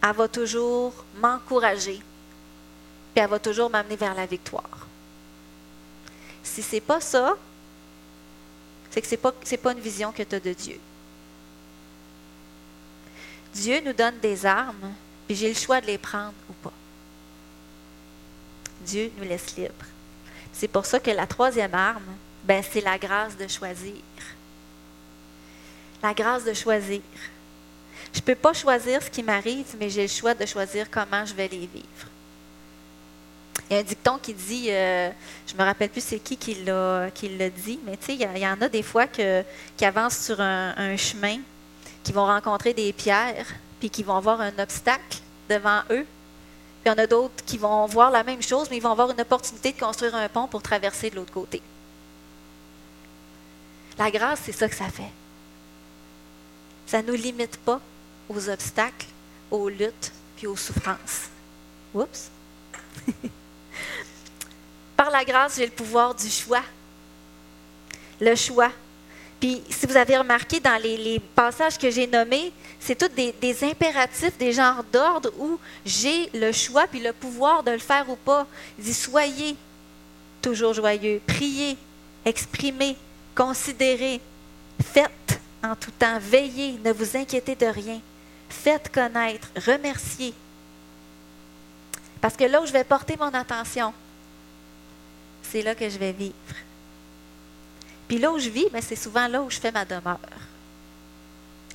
[0.00, 2.00] elle va toujours m'encourager,
[3.14, 4.89] puis elle va toujours m'amener vers la victoire.
[6.50, 7.36] Si ce n'est pas ça,
[8.90, 10.80] c'est que ce n'est pas, une vision que tu as de Dieu.
[13.54, 14.92] Dieu nous donne des armes,
[15.28, 16.72] puis j'ai le choix de les prendre ou pas.
[18.80, 19.86] Dieu nous laisse libres.
[20.52, 24.02] C'est pour ça que la troisième arme, ben, c'est la grâce de choisir.
[26.02, 27.02] La grâce de choisir.
[28.12, 31.24] Je ne peux pas choisir ce qui m'arrive, mais j'ai le choix de choisir comment
[31.24, 32.08] je vais les vivre.
[33.70, 35.10] Il y a un dicton qui dit, euh,
[35.46, 38.60] je me rappelle plus c'est qui qui l'a, dit, mais tu sais, il, y, en
[38.60, 39.44] a des fois que,
[39.76, 41.38] qui avancent sur un, un, chemin,
[42.02, 43.46] qui vont rencontrer des pierres,
[43.78, 46.04] puis qui vont avoir un obstacle devant eux,
[46.82, 48.90] puis il y en a d'autres qui vont voir la même chose, mais ils vont
[48.90, 51.62] avoir une opportunité de construire un pont pour traverser de l'autre côté.
[53.98, 55.12] La grâce, c'est ça que ça fait.
[56.86, 57.80] Ça ne nous limite pas
[58.28, 59.06] aux obstacles,
[59.50, 61.28] aux luttes, puis aux souffrances.
[61.94, 62.30] Oups.
[65.10, 66.62] La grâce, j'ai le pouvoir du choix.
[68.20, 68.70] Le choix.
[69.40, 73.64] Puis, si vous avez remarqué dans les, passages que j'ai nommés, c'est tous des, des,
[73.64, 78.16] impératifs, des genres d'ordre où j'ai le choix puis le pouvoir de le faire ou
[78.16, 78.46] pas.
[78.78, 79.56] Il dit soyez
[80.40, 81.76] toujours joyeux, priez,
[82.24, 82.96] exprimez,
[83.34, 84.20] considérez,
[84.82, 88.00] faites en tout temps, veillez, ne vous inquiétez de rien,
[88.48, 90.34] faites connaître, remerciez.
[92.20, 93.92] Parce que là où je vais porter mon attention,
[95.50, 96.34] c'est là que je vais vivre.
[98.06, 100.18] Puis là où je vis, ben, c'est souvent là où je fais ma demeure,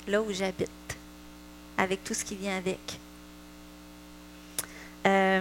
[0.06, 0.70] là où j'habite,
[1.76, 2.98] avec tout ce qui vient avec.
[5.06, 5.40] Euh,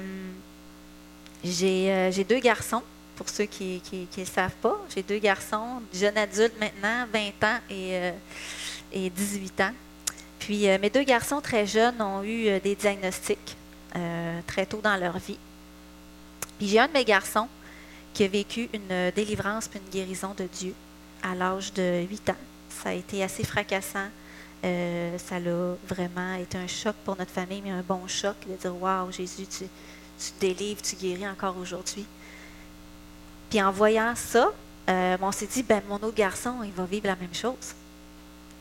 [1.45, 2.83] euh, j'ai deux garçons,
[3.15, 3.81] pour ceux qui
[4.17, 4.77] ne savent pas.
[4.93, 8.11] J'ai deux garçons, jeunes adultes maintenant, 20 ans et, euh,
[8.91, 9.73] et 18 ans.
[10.39, 13.57] Puis mes deux garçons très jeunes ont eu des diagnostics
[14.45, 15.39] très tôt dans leur vie.
[16.59, 17.47] Puis j'ai un de mes garçons
[18.15, 20.73] qui a vécu une délivrance puis une guérison de Dieu
[21.21, 22.37] à l'âge de 8 ans.
[22.69, 24.07] Ça a été assez fracassant.
[24.63, 25.39] Euh, ça a
[25.87, 29.45] vraiment été un choc pour notre famille, mais un bon choc de dire Waouh, Jésus,
[29.45, 29.65] tu,
[30.17, 32.05] tu délivres, tu guéris encore aujourd'hui.
[33.49, 34.51] Puis en voyant ça,
[34.89, 37.75] euh, on s'est dit ben, mon autre garçon, il va vivre la même chose.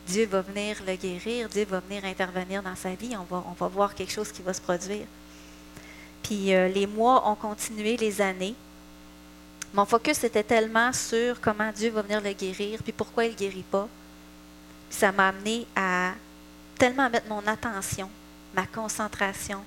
[0.05, 3.95] Dieu va venir le guérir, Dieu va venir intervenir dans sa vie, on va, voir
[3.95, 5.07] quelque chose qui va se produire.
[6.21, 8.53] Puis euh, les mois ont continué, les années.
[9.73, 13.37] Mon focus était tellement sur comment Dieu va venir le guérir, puis pourquoi il ne
[13.37, 13.87] guérit pas.
[14.89, 16.13] Ça m'a amené à
[16.77, 18.09] tellement mettre mon attention,
[18.53, 19.63] ma concentration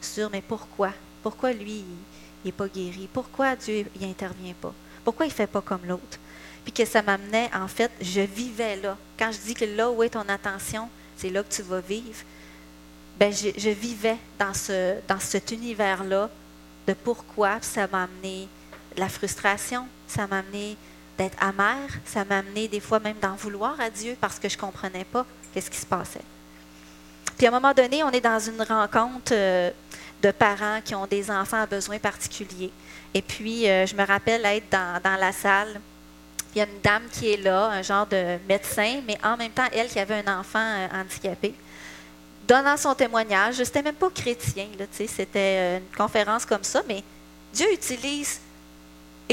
[0.00, 0.92] sur mais pourquoi?
[1.22, 3.08] Pourquoi lui, il n'est pas guéri?
[3.12, 4.74] Pourquoi Dieu n'intervient pas?
[5.04, 6.18] Pourquoi il ne fait pas comme l'autre?
[6.64, 8.96] Puis que ça m'amenait, en fait, je vivais là.
[9.18, 12.18] Quand je dis que là où est ton attention, c'est là que tu vas vivre,
[13.18, 16.30] ben je, je vivais dans, ce, dans cet univers-là
[16.86, 18.48] de pourquoi ça m'a amené
[18.96, 20.76] la frustration, ça m'a amené
[21.18, 24.56] d'être amère, ça m'a amené des fois même d'en vouloir à Dieu parce que je
[24.56, 26.24] ne comprenais pas qu'est-ce qui se passait.
[27.36, 29.70] Puis à un moment donné, on est dans une rencontre euh,
[30.22, 32.70] de parents qui ont des enfants à besoins particuliers.
[33.14, 35.80] Et puis, euh, je me rappelle être dans, la salle.
[36.54, 39.50] Il y a une dame qui est là, un genre de médecin, mais en même
[39.50, 41.54] temps, elle qui avait un enfant euh, handicapé,
[42.46, 43.56] donnant son témoignage.
[43.56, 47.02] Je n'étais même pas chrétien, c'était une conférence comme ça, mais
[47.52, 48.40] Dieu utilise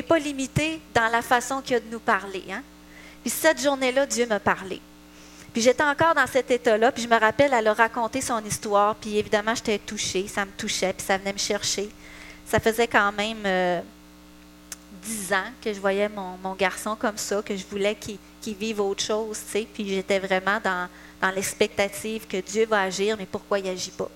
[0.01, 2.43] pas limité dans la façon qu'il a de nous parler.
[2.51, 2.61] Hein?
[3.21, 4.81] Puis cette journée-là, Dieu m'a parlé.
[5.53, 8.95] Puis j'étais encore dans cet état-là, puis je me rappelle, elle a raconté son histoire,
[8.95, 11.89] puis évidemment, j'étais touchée, ça me touchait, puis ça venait me chercher.
[12.45, 13.81] Ça faisait quand même euh,
[15.03, 19.03] dix ans que je voyais mon, garçon comme ça, que je voulais qu'il vive autre
[19.03, 20.87] chose, tu sais, puis j'étais vraiment dans,
[21.21, 24.09] dans l'expectative que Dieu va agir, mais pourquoi il n'agit pas?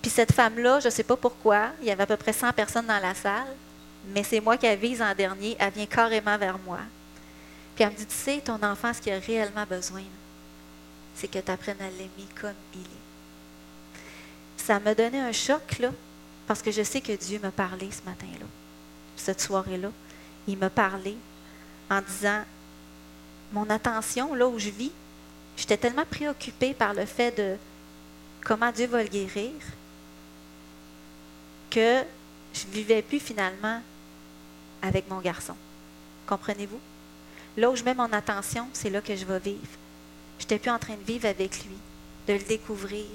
[0.00, 2.52] Puis cette femme-là, je ne sais pas pourquoi, il y avait à peu près 100
[2.52, 3.46] personnes dans la salle,
[4.12, 6.80] mais c'est moi qui avise en dernier, elle vient carrément vers moi.
[7.74, 10.02] Puis elle me dit, tu sais, ton enfant, ce qu'il a réellement besoin,
[11.14, 14.62] c'est que tu apprennes à l'aimer comme il est.
[14.62, 15.90] Ça m'a donné un choc, là,
[16.46, 18.46] parce que je sais que Dieu m'a parlé ce matin-là,
[19.16, 19.90] cette soirée-là.
[20.46, 21.16] Il m'a parlé
[21.90, 22.44] en disant,
[23.52, 24.92] mon attention, là où je vis,
[25.56, 27.56] j'étais tellement préoccupée par le fait de
[28.44, 29.52] comment Dieu va le guérir
[31.70, 32.02] que
[32.52, 33.80] je ne vivais plus finalement
[34.84, 35.54] avec mon garçon.
[36.26, 36.80] Comprenez-vous?
[37.56, 39.60] Là où je mets mon attention, c'est là que je vais vivre.
[40.38, 41.76] Je n'étais plus en train de vivre avec lui,
[42.28, 43.06] de le découvrir,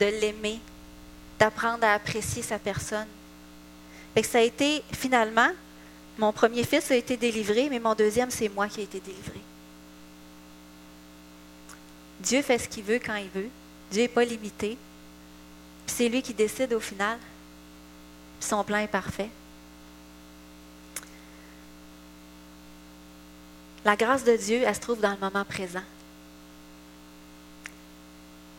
[0.00, 0.60] de l'aimer,
[1.38, 3.06] d'apprendre à apprécier sa personne.
[4.22, 5.50] ça a été finalement,
[6.18, 9.40] mon premier fils a été délivré, mais mon deuxième, c'est moi qui ai été délivré.
[12.20, 13.48] Dieu fait ce qu'il veut quand il veut.
[13.90, 14.76] Dieu n'est pas limité.
[15.86, 17.18] C'est lui qui décide au final.
[18.40, 19.30] Son plan est parfait.
[23.84, 25.82] La grâce de Dieu, elle se trouve dans le moment présent.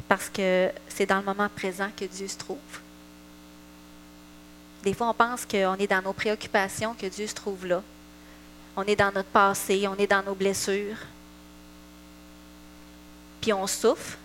[0.08, 2.58] Parce que c'est dans le moment présent que Dieu se trouve.
[4.84, 7.82] Des fois, on pense qu'on est dans nos préoccupations, que Dieu se trouve là.
[8.76, 10.98] On est dans notre passé, on est dans nos blessures.
[13.40, 14.18] Puis on souffre.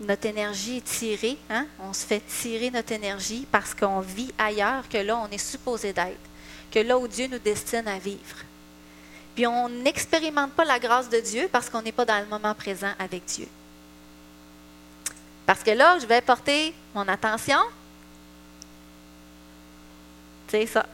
[0.00, 1.38] Notre énergie est tirée.
[1.48, 1.66] Hein?
[1.80, 5.92] On se fait tirer notre énergie parce qu'on vit ailleurs que là, on est supposé
[5.92, 6.18] d'être.
[6.70, 8.44] Que là où Dieu nous destine à vivre.
[9.34, 12.54] Puis on n'expérimente pas la grâce de Dieu parce qu'on n'est pas dans le moment
[12.54, 13.48] présent avec Dieu.
[15.46, 17.58] Parce que là, je vais porter mon attention.
[20.48, 20.86] C'est ça.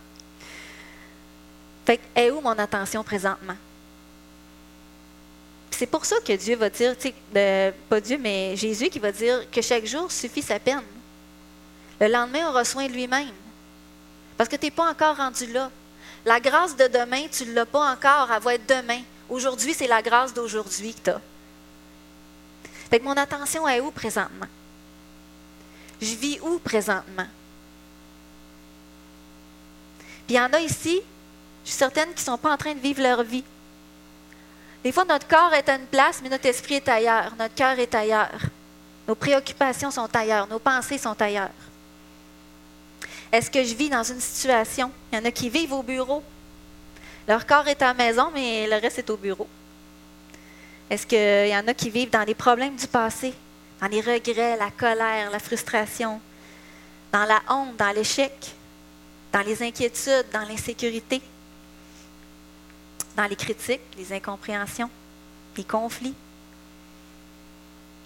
[1.84, 3.56] Fait que, est où mon attention présentement?
[5.70, 9.12] C'est pour ça que Dieu va dire, tu sais, pas Dieu, mais Jésus qui va
[9.12, 10.82] dire que chaque jour suffit sa peine.
[12.00, 13.34] Le lendemain soin de lui-même.
[14.36, 15.70] Parce que tu n'es pas encore rendu là.
[16.24, 19.00] La grâce de demain, tu ne l'as pas encore, elle va demain.
[19.28, 21.20] Aujourd'hui, c'est la grâce d'aujourd'hui que tu as.
[22.90, 24.46] Fait que mon attention est où présentement?
[26.00, 27.26] Je vis où présentement?
[30.26, 31.00] Puis il y en a ici,
[31.64, 33.44] je suis certaine, qui ne sont pas en train de vivre leur vie.
[34.82, 37.78] Des fois, notre corps est à une place, mais notre esprit est ailleurs, notre cœur
[37.78, 38.40] est ailleurs.
[39.06, 41.50] Nos préoccupations sont ailleurs, nos pensées sont ailleurs.
[43.32, 44.90] Est-ce que je vis dans une situation?
[45.12, 46.22] Il y en a qui vivent au bureau.
[47.28, 49.46] Leur corps est à la maison, mais le reste est au bureau.
[50.88, 53.32] Est-ce qu'il y en a qui vivent dans les problèmes du passé,
[53.80, 56.20] dans les regrets, la colère, la frustration,
[57.12, 58.32] dans la honte, dans l'échec,
[59.32, 61.22] dans les inquiétudes, dans l'insécurité?
[63.16, 64.90] dans les critiques, les incompréhensions,
[65.56, 66.14] les conflits,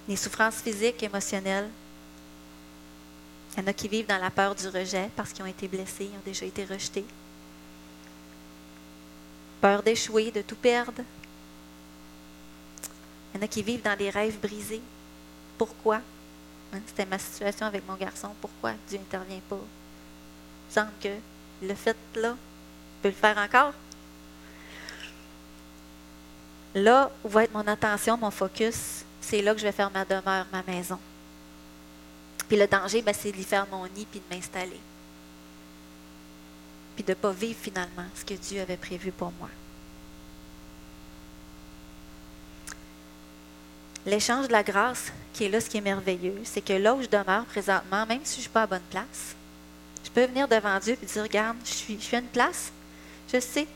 [0.08, 1.68] les souffrances physiques, émotionnelles?
[3.56, 5.68] Il y en a qui vivent dans la peur du rejet parce qu'ils ont été
[5.68, 7.04] blessés, ils ont déjà été rejetés.
[9.60, 11.02] Peur d'échouer, de tout perdre.
[13.32, 14.82] Il y en a qui vivent dans des rêves brisés.
[15.56, 16.00] Pourquoi?
[16.72, 18.30] Hein, c'était ma situation avec mon garçon.
[18.40, 19.60] Pourquoi Dieu n'intervient pas?
[20.68, 21.08] Il semble que
[21.62, 22.36] le fait là,
[23.02, 23.72] peut le faire encore.
[26.74, 30.04] Là où va être mon attention, mon focus, c'est là que je vais faire ma
[30.04, 30.98] demeure, ma maison.
[32.54, 34.80] Puis le danger, ben, c'est d'y faire mon nid puis de m'installer.
[36.94, 39.48] Puis de ne pas vivre finalement ce que Dieu avait prévu pour moi.
[44.06, 47.02] L'échange de la grâce, qui est là ce qui est merveilleux, c'est que là où
[47.02, 49.34] je demeure présentement, même si je ne suis pas à bonne place,
[50.04, 52.70] je peux venir devant Dieu et dire, regarde, je suis, je suis à une place,
[53.32, 53.66] je sais,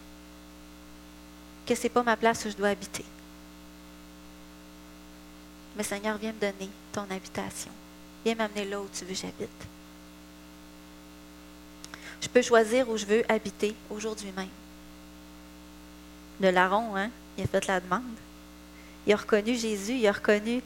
[1.66, 3.04] que ce n'est pas ma place où je dois habiter.
[5.76, 7.72] Mais Seigneur, viens me donner ton habitation.
[8.28, 9.48] Viens m'amener là où tu veux j'habite.
[12.20, 14.50] Je peux choisir où je veux habiter aujourd'hui même.
[16.38, 18.02] Le larron, hein, il a fait la demande.
[19.06, 20.60] Il a reconnu Jésus, il a reconnu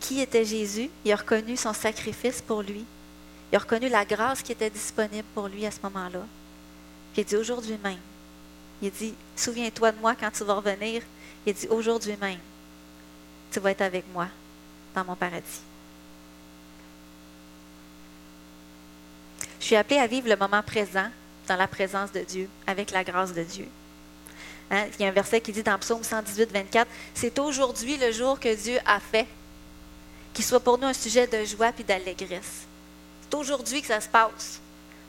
[0.00, 2.84] qui était Jésus, il a reconnu son sacrifice pour lui,
[3.52, 6.26] il a reconnu la grâce qui était disponible pour lui à ce moment-là.
[7.12, 8.00] Puis il dit aujourd'hui même,
[8.82, 11.02] il dit, souviens-toi de moi quand tu vas revenir.
[11.46, 12.40] Il dit, aujourd'hui même,
[13.52, 14.26] tu vas être avec moi
[14.92, 15.69] dans mon paradis.
[19.60, 21.08] Je suis appelée à vivre le moment présent
[21.46, 23.68] dans la présence de Dieu, avec la grâce de Dieu.
[24.70, 28.10] Hein, il y a un verset qui dit dans Psaume 118, 24, C'est aujourd'hui le
[28.10, 29.26] jour que Dieu a fait,
[30.32, 32.66] qu'il soit pour nous un sujet de joie et d'allégresse.
[33.22, 34.60] C'est aujourd'hui que ça se passe.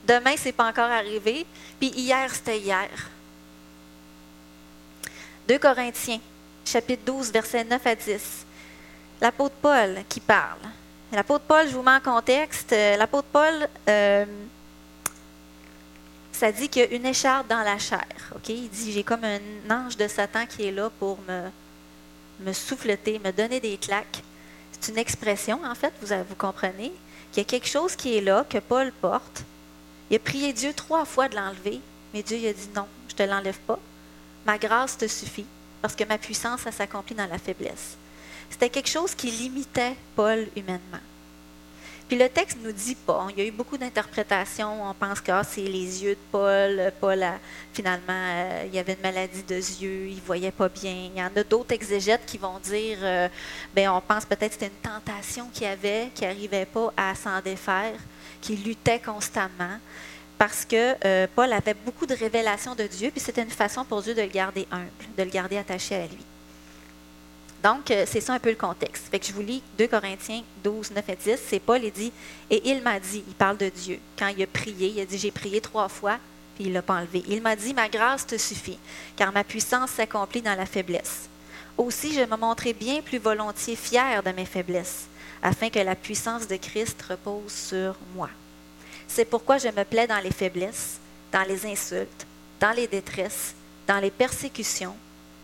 [0.06, 1.46] Demain, ce n'est pas encore arrivé,
[1.78, 2.88] puis hier, c'était hier.
[5.48, 6.20] 2 Corinthiens,
[6.64, 8.46] chapitre 12, versets 9 à 10.
[9.20, 10.58] L'apôtre Paul qui parle.
[11.12, 12.72] L'apôtre Paul, je vous mets en contexte.
[12.72, 14.24] Euh, l'apôtre Paul, euh,
[16.32, 18.06] ça dit qu'il y a une écharpe dans la chair.
[18.34, 23.18] Ok, Il dit J'ai comme un ange de Satan qui est là pour me, souffleter,
[23.18, 24.22] me donner des claques.
[24.72, 26.92] C'est une expression, en fait, vous, vous comprenez,
[27.30, 29.44] qu'il y a quelque chose qui est là, que Paul porte.
[30.10, 31.80] Il a prié Dieu trois fois de l'enlever,
[32.14, 33.78] mais Dieu a dit non, je ne te l'enlève pas
[34.44, 35.46] ma grâce te suffit,
[35.80, 37.96] parce que ma puissance, ça s'accomplit dans la faiblesse.
[38.50, 41.00] C'était quelque chose qui limitait Paul humainement.
[42.12, 45.18] Puis le texte ne nous dit pas, il y a eu beaucoup d'interprétations, on pense
[45.18, 47.24] que ah, c'est les yeux de Paul, Paul,
[47.72, 50.92] finalement, euh, il avait une maladie de yeux, il ne voyait pas bien.
[50.92, 53.28] Il y en a d'autres exégètes qui vont dire, euh,
[53.74, 57.40] ben, on pense peut-être que c'était une tentation qu'il avait, qui n'arrivait pas à s'en
[57.40, 57.94] défaire,
[58.42, 59.78] qui luttait constamment
[60.36, 64.02] parce que euh, Paul avait beaucoup de révélations de Dieu, puis c'était une façon pour
[64.02, 66.26] Dieu de le garder humble, de le garder attaché à lui.
[67.62, 69.04] Donc, euh, c'est ça un peu le contexte.
[69.10, 71.40] Fait que je vous lis 2 Corinthiens 12, 9 et 10.
[71.48, 72.12] C'est Paul, il dit,
[72.50, 74.00] et il m'a dit, il parle de Dieu.
[74.18, 76.18] Quand il a prié, il a dit, j'ai prié trois fois,
[76.56, 77.22] puis il ne l'a pas enlevé.
[77.28, 78.78] Il m'a dit, ma grâce te suffit,
[79.16, 81.28] car ma puissance s'accomplit dans la faiblesse.
[81.78, 85.06] Aussi, je me montrais bien plus volontiers fier de mes faiblesses,
[85.42, 88.28] afin que la puissance de Christ repose sur moi.
[89.06, 90.98] C'est pourquoi je me plais dans les faiblesses,
[91.30, 92.26] dans les insultes,
[92.60, 93.54] dans les détresses,
[93.86, 94.96] dans les persécutions,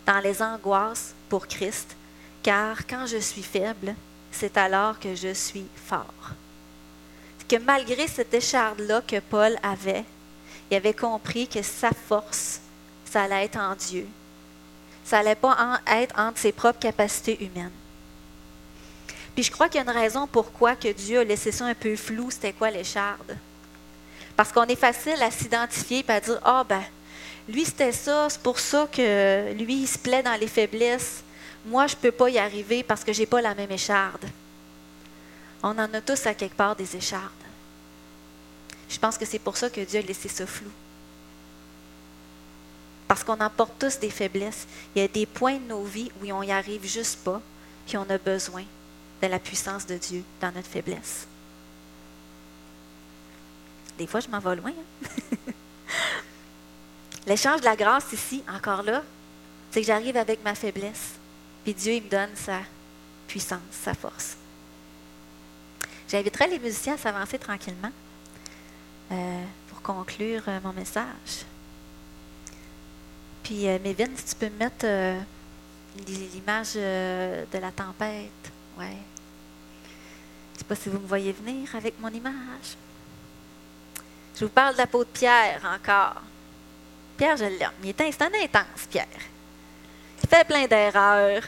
[0.05, 1.95] dans les angoisses pour Christ,
[2.43, 3.95] car quand je suis faible,
[4.31, 6.31] c'est alors que je suis fort.
[7.47, 10.05] Que malgré cette écharde-là que Paul avait,
[10.69, 12.61] il avait compris que sa force,
[13.05, 14.07] ça allait être en Dieu.
[15.03, 17.71] Ça n'allait pas être entre ses propres capacités humaines.
[19.33, 21.73] Puis je crois qu'il y a une raison pourquoi que Dieu a laissé ça un
[21.73, 23.35] peu flou, c'était quoi l'écharde?
[24.35, 26.83] Parce qu'on est facile à s'identifier et à dire Ah, ben,
[27.47, 31.23] lui, c'était ça, c'est pour ça que lui, il se plaît dans les faiblesses.
[31.69, 34.25] Moi, je ne peux pas y arriver parce que je n'ai pas la même écharde.
[35.61, 37.29] On en a tous à quelque part des échardes.
[38.89, 40.71] Je pense que c'est pour ça que Dieu a laissé ce flou.
[43.07, 44.65] Parce qu'on emporte tous des faiblesses.
[44.95, 47.39] Il y a des points de nos vies où on n'y arrive juste pas,
[47.85, 48.63] puis on a besoin
[49.21, 51.27] de la puissance de Dieu dans notre faiblesse.
[53.99, 54.71] Des fois, je m'en vais loin.
[54.71, 55.37] Hein.
[57.27, 59.03] L'échange de la grâce ici, encore là,
[59.69, 61.18] c'est que j'arrive avec ma faiblesse,
[61.63, 62.59] puis Dieu il me donne sa
[63.27, 64.37] puissance, sa force.
[66.09, 67.91] J'inviterai les musiciens à s'avancer tranquillement
[69.11, 71.45] euh, pour conclure euh, mon message.
[73.43, 74.85] Puis, euh, Mévin, si tu peux me mettre
[76.07, 78.51] l'image de la tempête.
[78.77, 78.97] Ouais.
[80.53, 82.77] Je ne sais pas si vous me voyez venir avec mon image.
[84.35, 86.21] Je vous parle de la peau de Pierre encore.
[87.17, 87.71] Pierre, je l'aime.
[87.83, 89.07] Il est un intense, Pierre.
[90.21, 91.41] Il fait plein d'erreurs.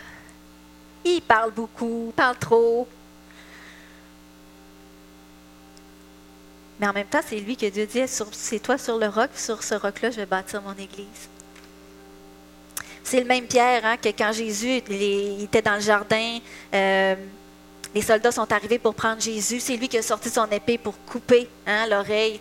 [1.03, 2.87] Il parle beaucoup, parle trop.
[6.79, 9.61] Mais en même temps, c'est lui que Dieu dit, c'est toi sur le roc, sur
[9.61, 11.29] ce roc-là, je vais bâtir mon église.
[13.03, 16.39] C'est le même Pierre hein, que quand Jésus il était dans le jardin,
[16.73, 17.15] euh,
[17.93, 19.59] les soldats sont arrivés pour prendre Jésus.
[19.59, 22.39] C'est lui qui a sorti son épée pour couper hein, l'oreille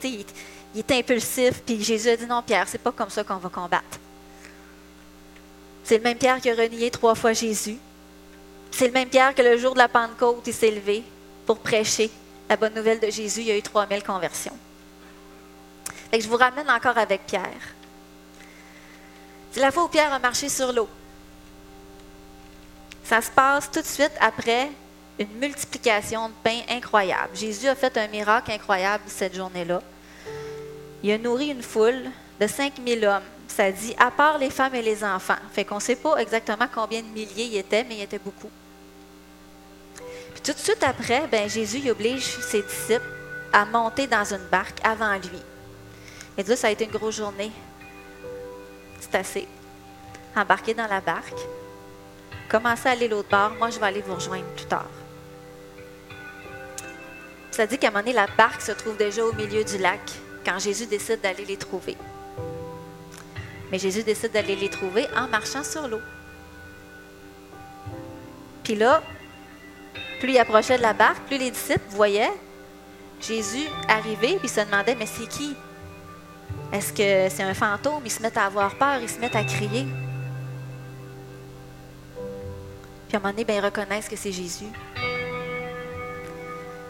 [0.72, 3.49] il est impulsif, puis Jésus a dit non, Pierre, c'est pas comme ça qu'on va
[3.49, 3.99] combattre.
[5.85, 7.76] C'est le même Pierre qui a renié trois fois Jésus.
[8.70, 11.03] C'est le même Pierre que le jour de la Pentecôte, il s'est levé
[11.47, 12.11] pour prêcher
[12.49, 13.41] la bonne nouvelle de Jésus.
[13.41, 14.57] Il y a eu 3000 conversions.
[16.12, 17.74] je vous ramène encore avec Pierre.
[19.53, 20.89] C'est la fois où Pierre a marché sur l'eau.
[23.03, 24.70] Ça se passe tout de suite après
[25.18, 27.35] une multiplication de pain incroyable.
[27.35, 29.83] Jésus a fait un miracle incroyable cette journée-là
[31.03, 32.11] il a nourri une foule
[32.41, 33.22] de 5000 hommes.
[33.61, 35.37] Ça dit, à part les femmes et les enfants.
[35.53, 38.49] Fait qu'on ne sait pas exactement combien de milliers il était, mais il était beaucoup.
[40.33, 43.13] Puis tout de suite après, ben, Jésus oblige ses disciples
[43.53, 45.43] à monter dans une barque avant lui.
[46.39, 47.53] Et là, ça a été une grosse journée.
[48.99, 49.47] C'est assez.
[50.35, 51.43] Embarquer dans la barque.
[52.49, 53.51] Commencez à aller l'autre bord.
[53.59, 54.89] Moi, je vais aller vous rejoindre plus tard.
[57.51, 60.01] Ça dit qu'à un moment donné, la barque se trouve déjà au milieu du lac
[60.47, 61.99] quand Jésus décide d'aller les trouver.
[63.71, 66.01] Mais Jésus décide d'aller les trouver en marchant sur l'eau.
[68.64, 69.03] Puis là,
[70.21, 72.33] plus il approchait de la barque, plus les disciples voyaient
[73.21, 75.55] Jésus arriver, puis se demandaient, mais c'est qui?
[76.73, 78.03] Est-ce que c'est un fantôme?
[78.05, 79.87] Ils se mettent à avoir peur, ils se mettent à crier.
[83.09, 84.71] Puis à un moment donné, ben, ils reconnaissent que c'est Jésus.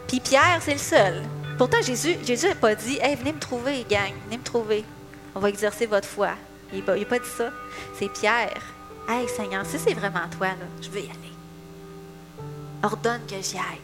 [0.07, 1.23] Puis Pierre, c'est le seul
[1.57, 4.83] Pourtant, Jésus Jésus n'a pas dit Hey, venez me trouver, gang, venez me trouver.
[5.35, 6.31] On va exercer votre foi.
[6.73, 7.49] Il n'a pas dit ça.
[7.97, 8.61] C'est Pierre.
[9.07, 11.33] Hey, Seigneur, si c'est vraiment toi, là, je veux y aller.
[12.83, 13.81] Ordonne que j'y aille.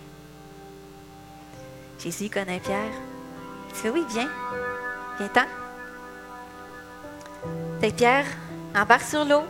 [2.00, 2.94] Jésus connaît Pierre.
[3.70, 4.30] Il dit Oui, viens.
[5.18, 5.46] Viens-t'en.
[7.82, 8.26] Fait Pierre
[8.76, 9.44] embarque sur l'eau.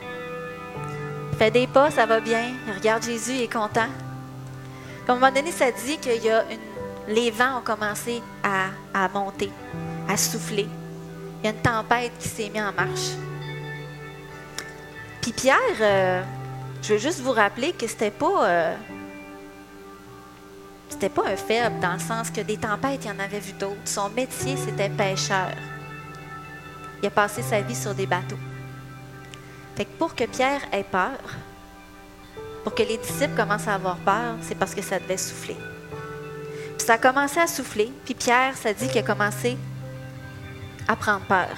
[1.37, 2.53] Fait des pas, ça va bien.
[2.67, 3.81] Il regarde Jésus, il est content.
[5.07, 6.57] à un moment donné, ça dit une
[7.07, 9.49] les vents ont commencé à, monter,
[10.07, 10.67] à souffler.
[11.47, 13.11] Une tempête qui s'est mise en marche.
[15.21, 16.21] Puis Pierre, euh,
[16.81, 18.75] je veux juste vous rappeler que c'était pas euh,
[20.89, 23.53] c'était pas un faible dans le sens que des tempêtes, il y en avait vu
[23.53, 23.77] d'autres.
[23.85, 25.51] Son métier, c'était pêcheur.
[27.01, 28.39] Il a passé sa vie sur des bateaux.
[29.77, 31.17] Fait que pour que Pierre ait peur,
[32.65, 35.55] pour que les disciples commencent à avoir peur, c'est parce que ça devait souffler
[36.87, 39.57] ça a commencé à souffler, puis Pierre, ça dit qu'il a commencé
[40.87, 41.55] à prendre peur.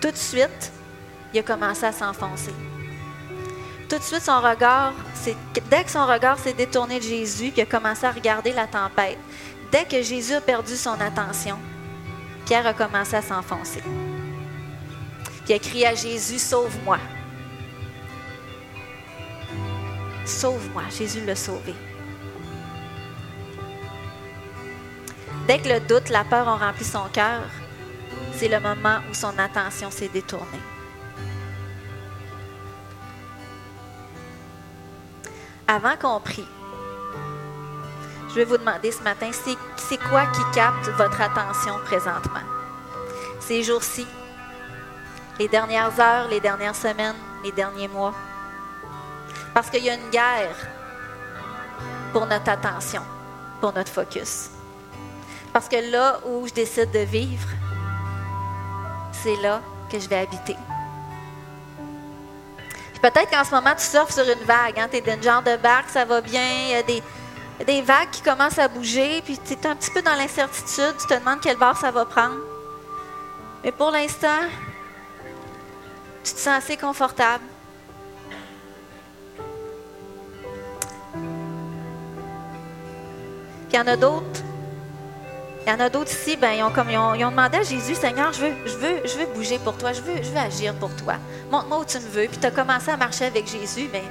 [0.00, 0.72] Tout de suite,
[1.32, 2.54] il a commencé à s'enfoncer.
[3.88, 4.94] Tout de suite, son regard,
[5.70, 9.18] dès que son regard s'est détourné de Jésus, il a commencé à regarder la tempête,
[9.72, 11.58] dès que Jésus a perdu son attention,
[12.46, 13.82] Pierre a commencé à s'enfoncer.
[15.44, 16.98] Puis il a crié à Jésus, sauve-moi.
[20.24, 20.84] Sauve-moi.
[20.96, 21.74] Jésus l'a sauvé.
[25.50, 27.42] Dès que le doute, la peur ont rempli son cœur,
[28.36, 30.46] c'est le moment où son attention s'est détournée.
[35.66, 36.46] Avant qu'on prie,
[38.28, 42.46] je vais vous demander ce matin, c'est quoi qui capte votre attention présentement?
[43.40, 44.06] Ces jours-ci,
[45.40, 48.14] les dernières heures, les dernières semaines, les derniers mois?
[49.52, 50.54] Parce qu'il y a une guerre
[52.12, 53.02] pour notre attention,
[53.60, 54.50] pour notre focus.
[55.52, 57.48] Parce que là où je décide de vivre,
[59.12, 60.56] c'est là que je vais habiter.
[63.02, 64.78] Peut-être qu'en ce moment, tu surfes sur une vague.
[64.78, 64.88] Hein?
[64.90, 66.46] Tu es dans genre de barque, ça va bien.
[66.66, 67.02] Il y a des,
[67.64, 70.94] des vagues qui commencent à bouger, puis tu es un petit peu dans l'incertitude.
[71.00, 72.36] Tu te demandes quel bord ça va prendre.
[73.64, 74.40] Mais pour l'instant,
[76.22, 77.44] tu te sens assez confortable.
[83.72, 84.42] Il y en a d'autres
[85.66, 87.94] il y en a d'autres ici, ben, ils, ont comme, ils, ont, demandé à Jésus,
[87.94, 90.74] Seigneur, je veux, je, veux, je veux bouger pour toi, je veux, je veux agir
[90.74, 91.14] pour toi.
[91.50, 92.26] Montre-moi où tu me veux.
[92.28, 94.04] Puis tu as commencé à marcher avec Jésus, mais,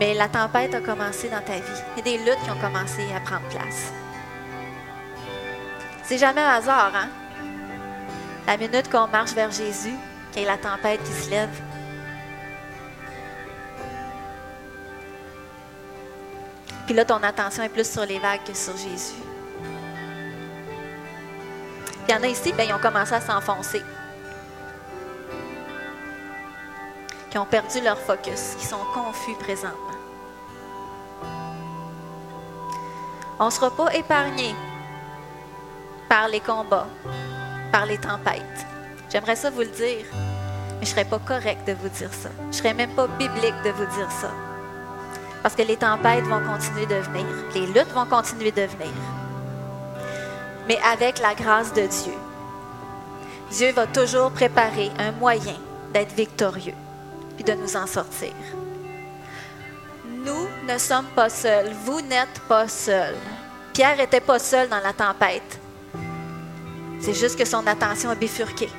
[0.00, 1.82] mais la tempête a commencé dans ta vie.
[1.96, 3.92] Il y a des luttes qui ont commencé à prendre place.
[6.02, 7.08] C'est jamais un hasard, hein?
[8.46, 9.94] La minute qu'on marche vers Jésus,
[10.32, 11.62] qu'il y a la tempête qui se lève.
[16.86, 19.31] Puis là, ton attention est plus sur les vagues que sur Jésus.
[22.08, 23.82] Il y en a ici, ben, ils ont commencé à s'enfoncer.
[27.30, 29.78] Qui ont perdu leur focus, qui sont confus présentement.
[33.38, 34.54] On ne sera pas épargné
[36.08, 36.88] par les combats,
[37.70, 38.66] par les tempêtes.
[39.08, 42.28] J'aimerais ça vous le dire, mais je ne serais pas correct de vous dire ça.
[42.42, 44.30] Je ne serais même pas biblique de vous dire ça.
[45.42, 48.92] Parce que les tempêtes vont continuer de venir, les luttes vont continuer de venir
[50.72, 52.14] mais avec la grâce de Dieu.
[53.50, 55.56] Dieu va toujours préparer un moyen
[55.92, 56.74] d'être victorieux,
[57.36, 58.32] puis de nous en sortir.
[60.06, 63.16] Nous ne sommes pas seuls, vous n'êtes pas seuls.
[63.74, 65.60] Pierre n'était pas seul dans la tempête.
[67.00, 68.70] C'est juste que son attention a bifurqué.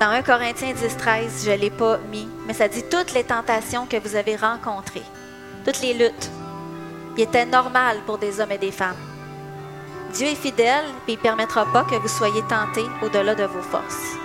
[0.00, 3.24] Dans 1 Corinthiens 10, 13, je ne l'ai pas mis, mais ça dit toutes les
[3.24, 5.06] tentations que vous avez rencontrées,
[5.64, 6.30] toutes les luttes.
[7.16, 9.15] Il était normal pour des hommes et des femmes.
[10.16, 13.60] Dieu est fidèle et il ne permettra pas que vous soyez tentés au-delà de vos
[13.60, 14.16] forces.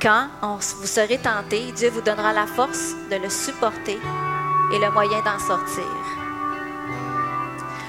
[0.00, 3.98] Quand vous serez tentés, Dieu vous donnera la force de le supporter
[4.72, 5.82] et le moyen d'en sortir.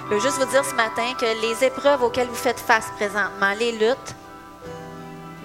[0.09, 3.53] Je veux juste vous dire ce matin que les épreuves auxquelles vous faites face présentement,
[3.59, 4.15] les luttes,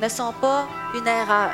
[0.00, 1.52] ne sont pas une erreur.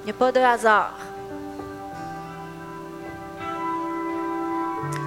[0.00, 1.07] Il n'y a pas de hasard.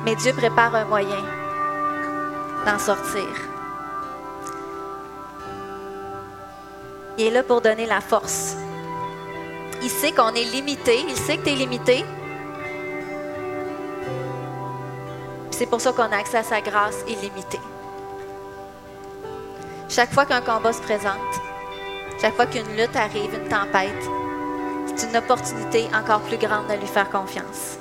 [0.05, 1.23] Mais Dieu prépare un moyen
[2.65, 3.27] d'en sortir.
[7.17, 8.55] Il est là pour donner la force.
[9.83, 11.05] Il sait qu'on est limité.
[11.07, 12.05] Il sait que tu es limité.
[15.51, 17.59] C'est pour ça qu'on a accès à sa grâce illimitée.
[19.87, 21.41] Chaque fois qu'un combat se présente,
[22.19, 24.03] chaque fois qu'une lutte arrive, une tempête,
[24.95, 27.80] c'est une opportunité encore plus grande de lui faire confiance.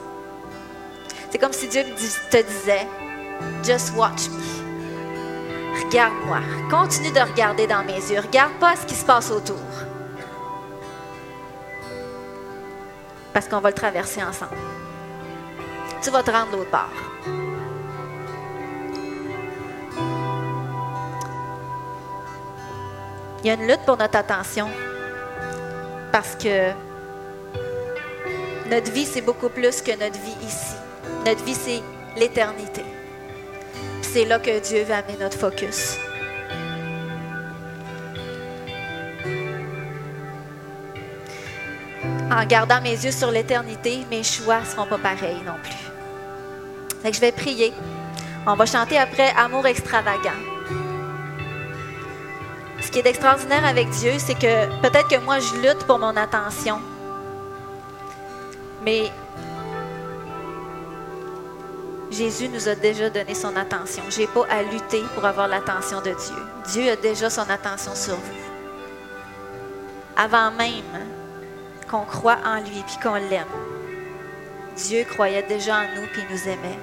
[1.30, 1.82] C'est comme si Dieu
[2.30, 2.86] te disait,
[3.62, 5.84] Just watch me.
[5.84, 6.40] Regarde-moi.
[6.70, 8.20] Continue de regarder dans mes yeux.
[8.20, 9.56] Regarde pas ce qui se passe autour.
[13.32, 14.56] Parce qu'on va le traverser ensemble.
[16.02, 16.90] Tu vas te rendre l'autre part.
[23.42, 24.68] Il y a une lutte pour notre attention.
[26.12, 26.72] Parce que
[28.68, 30.79] notre vie, c'est beaucoup plus que notre vie ici.
[31.26, 31.82] Notre vie, c'est
[32.16, 32.82] l'éternité.
[34.02, 35.98] C'est là que Dieu va amener notre focus.
[42.32, 47.12] En gardant mes yeux sur l'éternité, mes choix ne seront pas pareils non plus.
[47.12, 47.72] je vais prier.
[48.46, 50.40] On va chanter après Amour extravagant.
[52.80, 56.16] Ce qui est extraordinaire avec Dieu, c'est que peut-être que moi, je lutte pour mon
[56.16, 56.80] attention.
[58.84, 59.10] Mais
[62.20, 64.02] Jésus nous a déjà donné son attention.
[64.10, 66.36] Je n'ai pas à lutter pour avoir l'attention de Dieu.
[66.70, 68.44] Dieu a déjà son attention sur vous.
[70.18, 70.84] Avant même
[71.90, 73.46] qu'on croit en lui puis qu'on l'aime,
[74.76, 76.78] Dieu croyait déjà en nous puis nous aimait.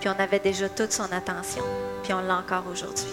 [0.00, 1.62] Puis on avait déjà toute son attention.
[2.02, 3.12] Puis on l'a encore aujourd'hui.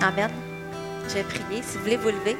[0.00, 0.30] Amen.
[1.08, 1.64] Je vais prier.
[1.64, 2.36] Si vous voulez vous lever.